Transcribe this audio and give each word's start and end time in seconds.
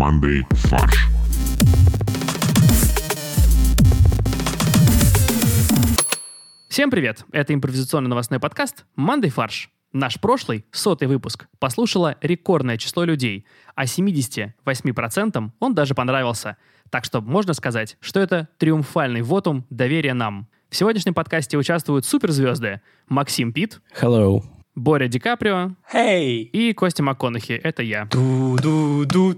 командой 0.00 0.46
«Фарш». 0.52 1.08
Всем 6.70 6.90
привет! 6.90 7.26
Это 7.32 7.52
импровизационный 7.52 8.08
новостной 8.08 8.40
подкаст 8.40 8.86
«Мандай 8.96 9.30
фарш». 9.30 9.68
Наш 9.92 10.18
прошлый, 10.18 10.64
сотый 10.70 11.06
выпуск, 11.06 11.48
послушало 11.58 12.16
рекордное 12.22 12.78
число 12.78 13.04
людей, 13.04 13.44
а 13.74 13.84
78% 13.84 15.50
он 15.60 15.74
даже 15.74 15.94
понравился. 15.94 16.56
Так 16.88 17.04
что 17.04 17.20
можно 17.20 17.52
сказать, 17.52 17.98
что 18.00 18.20
это 18.20 18.48
триумфальный 18.56 19.20
вотум 19.20 19.66
доверия 19.68 20.14
нам. 20.14 20.48
В 20.70 20.76
сегодняшнем 20.76 21.12
подкасте 21.12 21.58
участвуют 21.58 22.06
суперзвезды 22.06 22.80
Максим 23.06 23.52
Пит, 23.52 23.82
Hello. 24.00 24.42
Боря 24.74 25.08
Ди 25.08 25.18
Каприо 25.18 25.72
Эй! 25.92 26.42
и 26.42 26.72
Костя 26.72 27.02
МакКонахи. 27.02 27.52
Это 27.52 27.82
я. 27.82 28.06
Ду-ду-ду. 28.06 29.34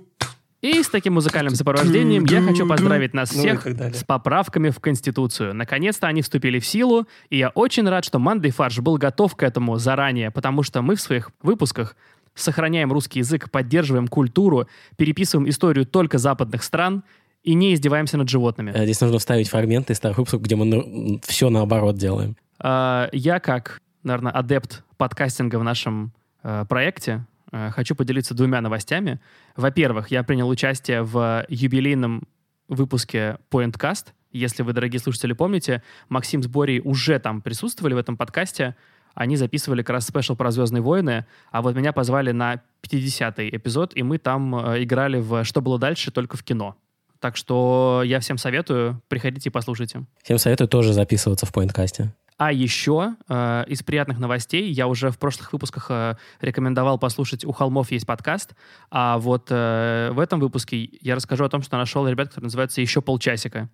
И 0.62 0.80
с 0.82 0.88
таким 0.88 1.14
музыкальным 1.14 1.54
сопровождением 1.56 2.24
я 2.24 2.40
хочу 2.40 2.66
поздравить 2.68 3.14
нас 3.14 3.32
Ну 3.34 3.40
всех 3.40 3.64
далее. 3.76 3.94
с 3.94 4.04
поправками 4.04 4.70
в 4.70 4.78
Конституцию. 4.78 5.54
Наконец-то 5.54 6.06
они 6.06 6.22
вступили 6.22 6.60
в 6.60 6.66
силу, 6.66 7.06
и 7.30 7.38
я 7.38 7.48
очень 7.50 7.86
рад, 7.88 8.04
что 8.04 8.20
Мандай 8.20 8.52
Фарш 8.52 8.78
был 8.78 8.96
готов 8.96 9.34
к 9.34 9.42
этому 9.42 9.76
заранее, 9.78 10.30
потому 10.30 10.62
что 10.62 10.80
мы 10.80 10.94
в 10.94 11.00
своих 11.00 11.32
выпусках 11.42 11.96
сохраняем 12.34 12.92
русский 12.92 13.18
язык, 13.18 13.50
поддерживаем 13.50 14.06
культуру, 14.06 14.68
переписываем 14.96 15.48
историю 15.50 15.84
только 15.84 16.18
западных 16.18 16.62
стран 16.62 17.02
и 17.42 17.54
не 17.54 17.74
издеваемся 17.74 18.16
над 18.16 18.28
животными. 18.28 18.70
Э, 18.72 18.84
Здесь 18.84 19.00
нужно 19.00 19.18
вставить 19.18 19.48
фрагменты 19.48 19.92
из 19.94 19.96
старых 19.96 20.18
выпусков, 20.18 20.42
где 20.42 20.54
мы 20.54 21.20
все 21.24 21.50
наоборот 21.50 21.96
делаем. 21.96 22.36
А, 22.60 23.08
Я 23.12 23.40
как, 23.40 23.80
наверное, 24.04 24.30
адепт 24.30 24.84
подкастинга 24.96 25.56
в 25.56 25.64
нашем 25.64 26.12
э, 26.44 26.64
проекте 26.68 27.12
э, 27.12 27.31
хочу 27.70 27.94
поделиться 27.94 28.34
двумя 28.34 28.60
новостями. 28.60 29.20
Во-первых, 29.56 30.10
я 30.10 30.22
принял 30.22 30.48
участие 30.48 31.02
в 31.02 31.44
юбилейном 31.48 32.22
выпуске 32.68 33.38
PointCast. 33.50 34.08
Если 34.32 34.62
вы, 34.62 34.72
дорогие 34.72 34.98
слушатели, 34.98 35.34
помните, 35.34 35.82
Максим 36.08 36.42
с 36.42 36.46
Борей 36.46 36.80
уже 36.82 37.18
там 37.18 37.42
присутствовали 37.42 37.94
в 37.94 37.98
этом 37.98 38.16
подкасте. 38.16 38.76
Они 39.14 39.36
записывали 39.36 39.82
как 39.82 39.90
раз 39.90 40.06
спешл 40.06 40.36
про 40.36 40.50
«Звездные 40.50 40.80
войны», 40.80 41.26
а 41.50 41.60
вот 41.60 41.74
меня 41.74 41.92
позвали 41.92 42.32
на 42.32 42.62
50-й 42.82 43.54
эпизод, 43.54 43.92
и 43.94 44.02
мы 44.02 44.16
там 44.16 44.54
э, 44.56 44.82
играли 44.82 45.20
в 45.20 45.44
«Что 45.44 45.60
было 45.60 45.78
дальше?» 45.78 46.10
только 46.10 46.38
в 46.38 46.42
кино. 46.42 46.76
Так 47.20 47.36
что 47.36 48.02
я 48.04 48.20
всем 48.20 48.38
советую, 48.38 49.02
приходите 49.08 49.50
и 49.50 49.52
послушайте. 49.52 50.06
Всем 50.22 50.38
советую 50.38 50.66
тоже 50.66 50.92
записываться 50.92 51.44
в 51.44 51.52
поинткасте. 51.52 52.12
А 52.44 52.50
еще 52.50 53.14
э, 53.28 53.64
из 53.68 53.84
приятных 53.84 54.18
новостей 54.18 54.68
я 54.72 54.88
уже 54.88 55.12
в 55.12 55.18
прошлых 55.20 55.52
выпусках 55.52 55.86
э, 55.90 56.16
рекомендовал 56.40 56.98
послушать 56.98 57.44
«У 57.44 57.52
холмов 57.52 57.92
есть 57.92 58.04
подкаст», 58.04 58.56
а 58.90 59.18
вот 59.18 59.46
э, 59.50 60.10
в 60.12 60.18
этом 60.18 60.40
выпуске 60.40 60.90
я 61.00 61.14
расскажу 61.14 61.44
о 61.44 61.48
том, 61.48 61.62
что 61.62 61.76
нашел 61.76 62.08
ребят, 62.08 62.30
который 62.30 62.46
называется 62.46 62.80
«Еще 62.80 63.00
полчасика». 63.00 63.70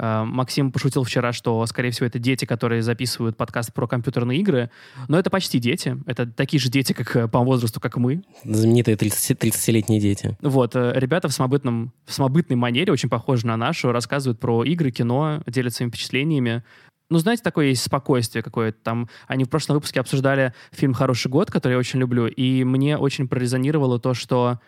Э, 0.00 0.24
Максим 0.24 0.72
пошутил 0.72 1.04
вчера, 1.04 1.32
что, 1.32 1.64
скорее 1.66 1.90
всего, 1.90 2.06
это 2.06 2.18
дети, 2.18 2.46
которые 2.46 2.82
записывают 2.82 3.36
подкаст 3.36 3.72
про 3.72 3.86
компьютерные 3.86 4.40
игры, 4.40 4.70
но 5.08 5.18
это 5.18 5.30
почти 5.30 5.58
дети. 5.58 5.96
Это 6.06 6.26
такие 6.26 6.60
же 6.60 6.70
дети, 6.70 6.92
как 6.92 7.14
э, 7.16 7.28
по 7.28 7.40
возрасту, 7.40 7.80
как 7.80 7.96
мы. 7.96 8.22
Знаменитые 8.44 8.96
30 8.96 9.38
30-летние 9.38 10.00
дети. 10.00 10.36
Вот, 10.40 10.74
э, 10.74 10.92
ребята 10.94 11.28
в, 11.28 11.32
самобытном, 11.32 11.92
в 12.06 12.12
самобытной 12.12 12.56
манере, 12.56 12.92
очень 12.92 13.08
похожи 13.08 13.46
на 13.46 13.56
нашу, 13.56 13.92
рассказывают 13.92 14.40
про 14.40 14.64
игры, 14.64 14.90
кино, 14.90 15.42
делятся 15.46 15.78
своими 15.78 15.90
впечатлениями. 15.90 16.64
Ну, 17.10 17.18
знаете, 17.18 17.42
такое 17.42 17.66
есть 17.66 17.82
спокойствие 17.82 18.42
какое-то. 18.42 18.78
Там 18.82 19.08
они 19.26 19.44
в 19.44 19.50
прошлом 19.50 19.74
выпуске 19.74 20.00
обсуждали 20.00 20.54
фильм 20.70 20.94
«Хороший 20.94 21.28
год», 21.28 21.50
который 21.50 21.72
я 21.72 21.78
очень 21.78 21.98
люблю, 21.98 22.26
и 22.28 22.64
мне 22.64 22.96
очень 22.96 23.28
прорезонировало 23.28 23.98
то, 23.98 24.14
что 24.14 24.60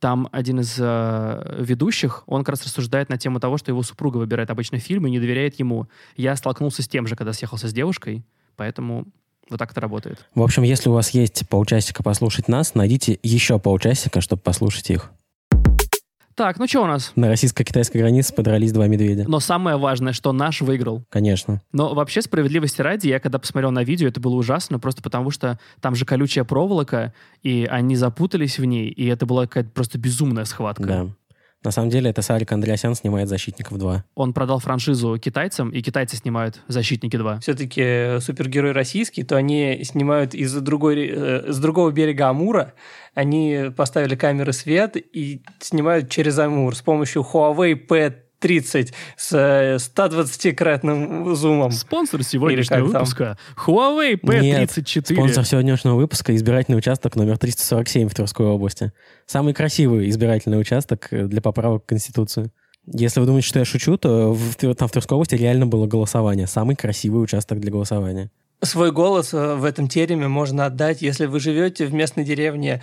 там 0.00 0.28
один 0.32 0.60
из 0.60 0.76
э, 0.78 1.56
ведущих, 1.60 2.22
он 2.26 2.42
как 2.42 2.50
раз 2.50 2.64
рассуждает 2.64 3.08
на 3.08 3.18
тему 3.18 3.40
того, 3.40 3.58
что 3.58 3.70
его 3.70 3.82
супруга 3.82 4.18
выбирает 4.18 4.50
обычно 4.50 4.78
фильм 4.78 5.06
и 5.06 5.10
не 5.10 5.18
доверяет 5.18 5.58
ему. 5.58 5.88
Я 6.16 6.36
столкнулся 6.36 6.82
с 6.82 6.88
тем 6.88 7.06
же, 7.06 7.16
когда 7.16 7.32
съехался 7.32 7.68
с 7.68 7.72
девушкой, 7.72 8.24
поэтому 8.56 9.06
вот 9.50 9.58
так 9.58 9.72
это 9.72 9.80
работает. 9.80 10.24
В 10.34 10.42
общем, 10.42 10.62
если 10.62 10.88
у 10.88 10.92
вас 10.92 11.10
есть 11.10 11.48
полчасика 11.48 12.02
послушать 12.02 12.48
нас, 12.48 12.74
найдите 12.74 13.18
еще 13.22 13.58
полчасика, 13.58 14.20
чтобы 14.20 14.42
послушать 14.42 14.90
их. 14.90 15.10
Так, 16.38 16.60
ну 16.60 16.68
что 16.68 16.84
у 16.84 16.86
нас? 16.86 17.10
На 17.16 17.26
российско-китайской 17.26 17.96
границе 17.96 18.32
подрались 18.32 18.70
два 18.70 18.86
медведя. 18.86 19.24
Но 19.26 19.40
самое 19.40 19.76
важное, 19.76 20.12
что 20.12 20.32
наш 20.32 20.60
выиграл. 20.60 21.02
Конечно. 21.10 21.60
Но 21.72 21.94
вообще, 21.94 22.22
справедливости 22.22 22.80
ради, 22.80 23.08
я 23.08 23.18
когда 23.18 23.40
посмотрел 23.40 23.72
на 23.72 23.82
видео, 23.82 24.06
это 24.06 24.20
было 24.20 24.36
ужасно, 24.36 24.78
просто 24.78 25.02
потому 25.02 25.32
что 25.32 25.58
там 25.80 25.96
же 25.96 26.04
колючая 26.04 26.44
проволока, 26.44 27.12
и 27.42 27.66
они 27.68 27.96
запутались 27.96 28.60
в 28.60 28.64
ней, 28.64 28.88
и 28.88 29.06
это 29.06 29.26
была 29.26 29.48
какая-то 29.48 29.70
просто 29.70 29.98
безумная 29.98 30.44
схватка. 30.44 30.84
Да. 30.84 31.08
На 31.64 31.72
самом 31.72 31.90
деле, 31.90 32.10
это 32.10 32.22
Сарик 32.22 32.52
Андреасян 32.52 32.94
снимает 32.94 33.28
«Защитников 33.28 33.78
2». 33.78 34.02
Он 34.14 34.32
продал 34.32 34.60
франшизу 34.60 35.18
китайцам, 35.18 35.70
и 35.70 35.82
китайцы 35.82 36.16
снимают 36.16 36.62
«Защитники 36.68 37.16
2». 37.16 37.40
Все-таки 37.40 38.20
супергерой 38.20 38.72
российский, 38.72 39.24
то 39.24 39.36
они 39.36 39.82
снимают 39.82 40.34
из 40.34 40.54
другой, 40.54 41.08
э, 41.08 41.52
с 41.52 41.58
другого 41.58 41.90
берега 41.90 42.28
Амура. 42.28 42.74
Они 43.14 43.72
поставили 43.76 44.14
камеры 44.14 44.52
свет 44.52 44.96
и 44.96 45.42
снимают 45.58 46.10
через 46.10 46.38
Амур 46.38 46.76
с 46.76 46.82
помощью 46.82 47.22
Huawei 47.22 47.74
P30 48.40 48.92
с 49.16 49.32
э, 49.32 49.76
120-кратным 49.76 51.34
зумом. 51.34 51.72
Спонсор 51.72 52.22
сегодняшнего 52.22 52.80
там? 52.80 53.00
выпуска— 53.00 53.38
Huawei 53.66 54.20
P34. 54.20 55.14
Спонсор 55.14 55.44
сегодняшнего 55.44 55.94
выпуска– 55.94 56.34
избирательный 56.36 56.78
участок 56.78 57.16
номер 57.16 57.38
347 57.38 58.08
в 58.08 58.14
Тверской 58.14 58.46
области. 58.46 58.92
Самый 59.26 59.54
красивый 59.54 60.08
избирательный 60.08 60.60
участок 60.60 61.08
э, 61.10 61.24
для 61.26 61.40
поправок 61.40 61.84
в 61.84 61.86
Конституцию. 61.86 62.50
Если 62.86 63.20
вы 63.20 63.26
думаете, 63.26 63.48
что 63.48 63.58
я 63.58 63.64
шучу, 63.64 63.98
то 63.98 64.32
в, 64.32 64.54
там 64.54 64.88
в 64.88 64.92
Тверской 64.92 65.16
области 65.16 65.34
реально 65.34 65.66
было 65.66 65.86
голосование. 65.86 66.46
Самый 66.46 66.74
красивый 66.74 67.22
участок 67.22 67.60
для 67.60 67.70
голосования. 67.70 68.30
Свой 68.60 68.90
голос 68.90 69.32
э, 69.34 69.54
в 69.54 69.64
этом 69.64 69.86
тереме 69.86 70.26
можно 70.26 70.66
отдать, 70.66 71.00
если 71.00 71.26
вы 71.26 71.38
живете 71.38 71.86
в 71.86 71.94
местной 71.94 72.24
деревне 72.24 72.82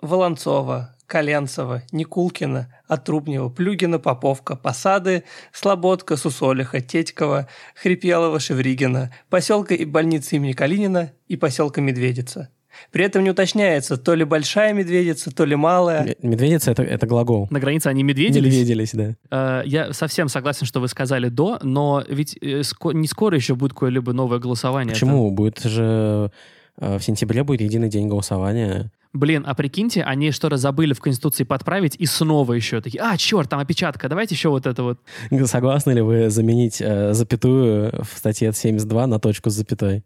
Волонцова, 0.00 0.94
Коленцево, 1.06 1.82
Никулкина, 1.90 2.72
Отрубнево, 2.86 3.48
Плюгина, 3.48 3.98
Поповка, 3.98 4.54
Посады, 4.54 5.24
Слободка, 5.52 6.16
Сусолиха, 6.16 6.80
Тетькова, 6.80 7.48
Хрипелова, 7.74 8.38
Шевригина, 8.38 9.12
поселка 9.28 9.74
и 9.74 9.84
больницы 9.84 10.36
имени 10.36 10.52
Калинина 10.52 11.12
и 11.26 11.36
поселка 11.36 11.80
Медведица. 11.80 12.50
При 12.90 13.04
этом 13.04 13.24
не 13.24 13.30
уточняется, 13.30 13.96
то 13.96 14.14
ли 14.14 14.24
большая 14.24 14.72
медведица, 14.72 15.30
то 15.30 15.44
ли 15.44 15.56
малая. 15.56 16.14
Медведица 16.22 16.70
это, 16.70 16.82
это 16.82 17.06
глагол. 17.06 17.48
На 17.50 17.60
границе 17.60 17.88
они 17.88 18.02
медведились. 18.02 18.52
Медведились, 18.52 18.92
да. 18.92 19.14
Э, 19.30 19.62
Я 19.66 19.92
совсем 19.92 20.28
согласен, 20.28 20.66
что 20.66 20.80
вы 20.80 20.88
сказали 20.88 21.28
«до», 21.28 21.58
но 21.62 22.04
ведь 22.08 22.36
э, 22.40 22.62
не 22.92 23.06
скоро 23.06 23.36
еще 23.36 23.54
будет 23.54 23.72
какое-либо 23.72 24.12
новое 24.12 24.38
голосование. 24.38 24.92
Почему? 24.92 25.30
Будет 25.30 25.60
же 25.62 26.30
э, 26.78 26.98
в 26.98 27.02
сентябре 27.02 27.42
будет 27.44 27.60
единый 27.60 27.88
день 27.88 28.08
голосования. 28.08 28.90
Блин, 29.12 29.44
а 29.46 29.54
прикиньте, 29.54 30.02
они 30.02 30.30
что-то 30.30 30.58
забыли 30.58 30.92
в 30.92 31.00
Конституции 31.00 31.44
подправить 31.44 31.96
и 31.98 32.04
снова 32.04 32.52
еще 32.52 32.82
такие, 32.82 33.02
а, 33.02 33.16
черт, 33.16 33.48
там 33.48 33.60
опечатка, 33.60 34.10
давайте 34.10 34.34
еще 34.34 34.50
вот 34.50 34.66
это 34.66 34.82
вот. 34.82 34.98
Согласны 35.46 35.92
ли 35.92 36.02
вы 36.02 36.28
заменить 36.28 36.82
э, 36.82 37.14
запятую 37.14 37.92
в 38.04 38.18
статье 38.18 38.52
72 38.52 39.06
на 39.06 39.18
точку 39.18 39.48
с 39.48 39.54
запятой? 39.54 40.04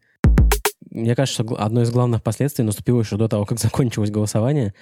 Мне 0.90 1.14
кажется, 1.14 1.44
одно 1.58 1.82
из 1.82 1.90
главных 1.90 2.22
последствий 2.22 2.64
наступило 2.64 3.00
еще 3.00 3.16
до 3.16 3.28
того, 3.28 3.46
как 3.46 3.58
закончилось 3.58 4.10
голосование. 4.10 4.74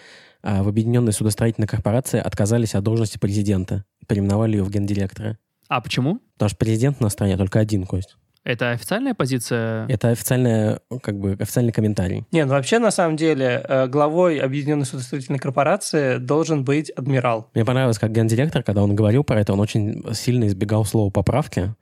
А 0.43 0.63
в 0.63 0.69
Объединенной 0.69 1.13
судостроительной 1.13 1.67
корпорации 1.67 2.19
отказались 2.19 2.75
от 2.75 2.83
должности 2.83 3.19
президента. 3.19 3.85
Переименовали 4.07 4.57
ее 4.57 4.65
в 4.65 4.71
гендиректора. 4.71 5.39
А 5.69 5.81
почему? 5.81 6.21
Потому 6.35 6.49
что 6.49 6.59
президент 6.59 7.01
на 7.01 7.11
стране 7.11 7.37
только 7.37 7.59
один, 7.59 7.85
Кость. 7.85 8.17
Это 8.45 8.71
официальная 8.71 9.13
позиция? 9.13 9.87
Это 9.89 10.09
официальная, 10.09 10.81
как 11.03 11.19
бы, 11.19 11.37
официальный 11.39 11.73
комментарий. 11.73 12.25
Не, 12.33 12.47
ну 12.47 12.53
вообще, 12.53 12.79
на 12.79 12.91
самом 12.91 13.17
деле, 13.17 13.63
э, 13.69 13.87
главой 13.89 14.39
Объединенной 14.39 14.87
судостроительной 14.87 15.39
корпорации 15.39 16.17
должен 16.17 16.65
быть 16.65 16.89
адмирал. 16.91 17.51
Мне 17.53 17.67
понравилось, 17.67 17.99
как 17.99 18.13
гендиректор, 18.13 18.63
когда 18.63 18.83
он 18.83 18.97
говорил 18.97 19.23
про 19.23 19.41
это, 19.41 19.53
он 19.53 19.61
очень 19.61 20.03
сильно 20.15 20.47
избегал 20.47 20.87
слова 20.87 21.11
«поправки». 21.11 21.75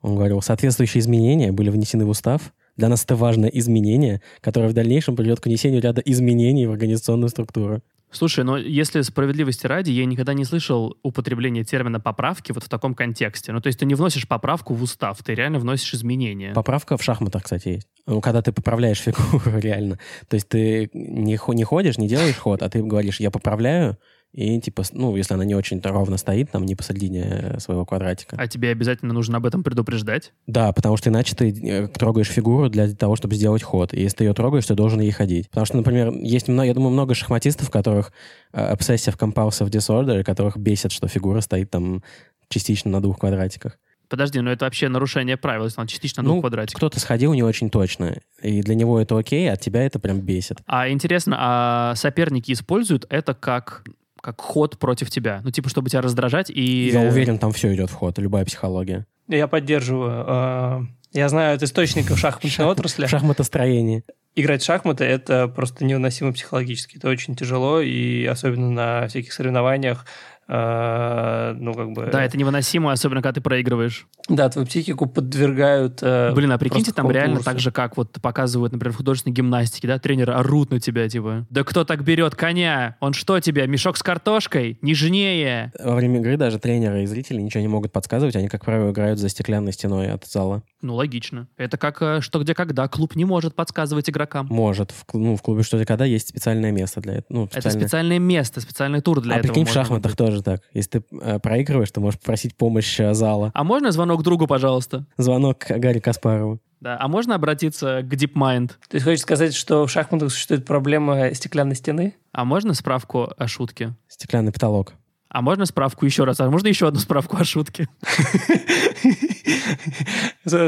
Он 0.00 0.14
говорил, 0.14 0.40
соответствующие 0.40 1.00
изменения 1.00 1.52
были 1.52 1.68
внесены 1.68 2.06
в 2.06 2.08
устав. 2.08 2.52
Для 2.76 2.88
нас 2.88 3.04
это 3.04 3.16
важное 3.16 3.48
изменение, 3.48 4.20
которое 4.40 4.68
в 4.68 4.74
дальнейшем 4.74 5.16
приведет 5.16 5.40
к 5.40 5.46
внесению 5.46 5.80
ряда 5.80 6.02
изменений 6.04 6.66
в 6.66 6.72
организационную 6.72 7.28
структуру. 7.28 7.82
Слушай, 8.10 8.44
но 8.44 8.56
если 8.56 9.02
справедливости 9.02 9.66
ради, 9.66 9.90
я 9.90 10.04
никогда 10.06 10.32
не 10.32 10.44
слышал 10.44 10.96
употребления 11.02 11.64
термина 11.64 12.00
«поправки» 12.00 12.52
вот 12.52 12.62
в 12.62 12.68
таком 12.68 12.94
контексте. 12.94 13.52
Ну, 13.52 13.60
то 13.60 13.66
есть 13.66 13.80
ты 13.80 13.84
не 13.84 13.94
вносишь 13.94 14.28
поправку 14.28 14.74
в 14.74 14.82
устав, 14.82 15.22
ты 15.22 15.34
реально 15.34 15.58
вносишь 15.58 15.92
изменения. 15.92 16.54
Поправка 16.54 16.96
в 16.96 17.02
шахматах, 17.02 17.42
кстати, 17.44 17.68
есть. 17.68 17.88
Ну, 18.06 18.20
когда 18.20 18.42
ты 18.42 18.52
поправляешь 18.52 19.00
фигуру 19.00 19.42
реально. 19.58 19.98
То 20.28 20.34
есть 20.34 20.48
ты 20.48 20.88
не, 20.94 21.38
не 21.54 21.64
ходишь, 21.64 21.98
не 21.98 22.08
делаешь 22.08 22.36
ход, 22.36 22.62
а 22.62 22.70
ты 22.70 22.82
говоришь, 22.82 23.20
я 23.20 23.30
поправляю, 23.30 23.98
и, 24.36 24.60
типа, 24.60 24.82
ну, 24.92 25.16
если 25.16 25.32
она 25.32 25.46
не 25.46 25.54
очень 25.54 25.80
ровно 25.82 26.18
стоит, 26.18 26.50
там, 26.50 26.66
не 26.66 26.74
посередине 26.74 27.24
э, 27.24 27.58
своего 27.58 27.86
квадратика. 27.86 28.36
А 28.38 28.46
тебе 28.46 28.68
обязательно 28.68 29.14
нужно 29.14 29.38
об 29.38 29.46
этом 29.46 29.64
предупреждать? 29.64 30.34
Да, 30.46 30.72
потому 30.72 30.98
что 30.98 31.08
иначе 31.08 31.34
ты 31.34 31.50
э, 31.50 31.88
трогаешь 31.88 32.28
фигуру 32.28 32.68
для 32.68 32.94
того, 32.94 33.16
чтобы 33.16 33.34
сделать 33.34 33.62
ход. 33.62 33.94
И 33.94 34.00
если 34.02 34.18
ты 34.18 34.24
ее 34.24 34.34
трогаешь, 34.34 34.66
ты 34.66 34.74
должен 34.74 35.00
ей 35.00 35.10
ходить. 35.10 35.48
Потому 35.48 35.64
что, 35.64 35.78
например, 35.78 36.12
есть, 36.12 36.48
много, 36.48 36.66
я 36.66 36.74
думаю, 36.74 36.90
много 36.90 37.14
шахматистов, 37.14 37.70
которых 37.70 38.12
э, 38.52 38.74
obsessive 38.74 39.18
compulsive 39.18 39.70
disorder, 39.70 40.22
которых 40.22 40.58
бесит, 40.58 40.92
что 40.92 41.08
фигура 41.08 41.40
стоит 41.40 41.70
там 41.70 42.02
частично 42.50 42.90
на 42.90 43.00
двух 43.00 43.18
квадратиках. 43.18 43.78
Подожди, 44.10 44.40
но 44.40 44.52
это 44.52 44.66
вообще 44.66 44.88
нарушение 44.88 45.38
правил, 45.38 45.64
если 45.64 45.80
он 45.80 45.86
частично 45.86 46.22
на 46.22 46.26
двух 46.28 46.36
ну, 46.36 46.40
квадратиках. 46.42 46.78
кто-то 46.78 47.00
сходил 47.00 47.32
не 47.32 47.42
очень 47.42 47.70
точно, 47.70 48.18
и 48.40 48.60
для 48.60 48.74
него 48.74 49.00
это 49.00 49.18
окей, 49.18 49.50
а 49.50 49.54
от 49.54 49.60
тебя 49.60 49.82
это 49.82 49.98
прям 49.98 50.20
бесит. 50.20 50.58
А 50.66 50.90
интересно, 50.90 51.36
а 51.38 51.94
соперники 51.96 52.52
используют 52.52 53.06
это 53.08 53.34
как, 53.34 53.82
как 54.26 54.40
ход 54.40 54.76
против 54.76 55.08
тебя? 55.08 55.40
Ну, 55.44 55.52
типа, 55.52 55.68
чтобы 55.68 55.88
тебя 55.88 56.00
раздражать 56.00 56.50
и... 56.50 56.90
Я 56.92 57.02
уверен, 57.02 57.38
там 57.38 57.52
все 57.52 57.72
идет 57.72 57.90
в 57.90 57.94
ход, 57.94 58.18
любая 58.18 58.44
психология. 58.44 59.06
Я 59.28 59.46
поддерживаю. 59.46 60.24
Э, 60.26 60.80
Я 61.12 61.28
знаю 61.28 61.54
от 61.54 61.62
источников 61.62 62.18
шахматной 62.18 62.66
отрасли. 62.66 63.06
В 63.06 63.08
шахматостроении. 63.08 64.02
Играть 64.34 64.62
в 64.62 64.64
шахматы– 64.64 65.04
это 65.04 65.46
просто 65.46 65.84
невыносимо 65.84 66.32
психологически. 66.32 66.96
Это 66.96 67.08
очень 67.08 67.36
тяжело, 67.36 67.80
и 67.80 68.24
особенно 68.26 68.68
на 68.72 69.06
всяких 69.06 69.32
соревнованиях, 69.32 70.06
э, 70.48 71.52
ну, 71.58 71.74
как 71.74 71.92
бы... 71.92 72.08
Да, 72.12 72.24
это 72.24 72.36
невыносимо, 72.38 72.92
особенно 72.92 73.22
когда 73.22 73.34
ты 73.34 73.40
проигрываешь. 73.40 74.06
Да, 74.28 74.48
твою 74.48 74.66
психику 74.66 75.06
подвергают... 75.06 75.98
э, 76.02 76.32
Блин, 76.34 76.52
а 76.52 76.58
прикиньте, 76.58 76.92
там 76.92 77.10
реально 77.10 77.40
так 77.40 77.58
же, 77.58 77.70
как 77.70 77.96
вот 77.96 78.12
показывают, 78.20 78.72
например, 78.72 78.92
в 78.92 78.96
художественной 78.96 79.34
гимнастике, 79.34 79.88
да, 79.88 79.98
тренеры 79.98 80.32
орут 80.32 80.70
на 80.70 80.80
тебя, 80.80 81.08
типа, 81.08 81.46
да 81.50 81.64
кто 81.64 81.84
так 81.84 82.02
берет 82.04 82.34
коня? 82.34 82.96
Он 83.00 83.12
что 83.12 83.38
тебе, 83.40 83.66
мешок 83.66 83.96
с 83.96 84.02
картошкой? 84.02 84.78
Нежнее! 84.82 85.72
Во 85.82 85.94
время 85.94 86.20
игры 86.20 86.36
даже 86.36 86.58
тренеры 86.58 87.02
и 87.02 87.06
зрители 87.06 87.40
ничего 87.40 87.60
не 87.60 87.68
могут 87.68 87.92
подсказывать, 87.92 88.36
они, 88.36 88.48
как 88.48 88.64
правило, 88.64 88.90
играют 88.90 89.18
за 89.18 89.28
стеклянной 89.28 89.72
стеной 89.72 90.10
от 90.10 90.26
зала. 90.26 90.62
Ну, 90.82 90.94
логично. 90.94 91.48
Это 91.56 91.78
как 91.78 92.00
э, 92.02 92.20
что, 92.20 92.38
где, 92.40 92.54
когда. 92.54 92.86
Клуб 92.88 93.16
не 93.16 93.24
может 93.24 93.54
подсказывать 93.54 94.08
игрокам. 94.08 94.46
Может. 94.50 94.92
В, 94.92 95.04
ну, 95.14 95.36
в 95.36 95.42
клубе 95.42 95.62
что-то 95.62 95.84
когда 95.84 96.04
есть 96.04 96.28
специальное 96.28 96.70
место 96.70 97.00
для 97.00 97.14
этого. 97.14 97.26
Ну, 97.38 97.44
Это 97.46 97.54
специальное- 97.60 97.80
специальное 97.80 98.18
место, 98.18 98.60
специальный 98.60 99.00
тур 99.00 99.20
для 99.20 99.34
а 99.34 99.38
этого. 99.38 99.52
прикинь, 99.52 99.66
в 99.66 99.72
шахматах 99.72 100.12
выбрать. 100.12 100.16
тоже 100.18 100.35
так. 100.42 100.62
Если 100.72 100.98
ты 100.98 101.04
э, 101.20 101.38
проигрываешь, 101.38 101.90
ты 101.90 102.00
можешь 102.00 102.18
попросить 102.20 102.56
помощь 102.56 102.98
э, 103.00 103.14
зала. 103.14 103.50
А 103.54 103.64
можно 103.64 103.92
звонок 103.92 104.22
другу, 104.22 104.46
пожалуйста? 104.46 105.06
Звонок 105.16 105.58
к 105.58 105.78
Гарри 105.78 106.00
Каспарову. 106.00 106.60
Да. 106.80 106.98
А 107.00 107.08
можно 107.08 107.34
обратиться 107.34 108.02
к 108.02 108.12
DeepMind? 108.12 108.68
То 108.88 108.94
есть 108.94 109.04
хочешь 109.04 109.22
сказать, 109.22 109.54
что 109.54 109.86
в 109.86 109.90
шахматах 109.90 110.30
существует 110.30 110.64
проблема 110.64 111.32
стеклянной 111.34 111.74
стены? 111.74 112.14
А 112.32 112.44
можно 112.44 112.74
справку 112.74 113.32
о 113.36 113.48
шутке? 113.48 113.94
Стеклянный 114.08 114.52
потолок. 114.52 114.92
А 115.28 115.42
можно 115.42 115.66
справку 115.66 116.06
еще 116.06 116.24
раз? 116.24 116.40
А 116.40 116.50
можно 116.50 116.68
еще 116.68 116.88
одну 116.88 117.00
справку 117.00 117.36
о 117.36 117.44
шутке? 117.44 117.88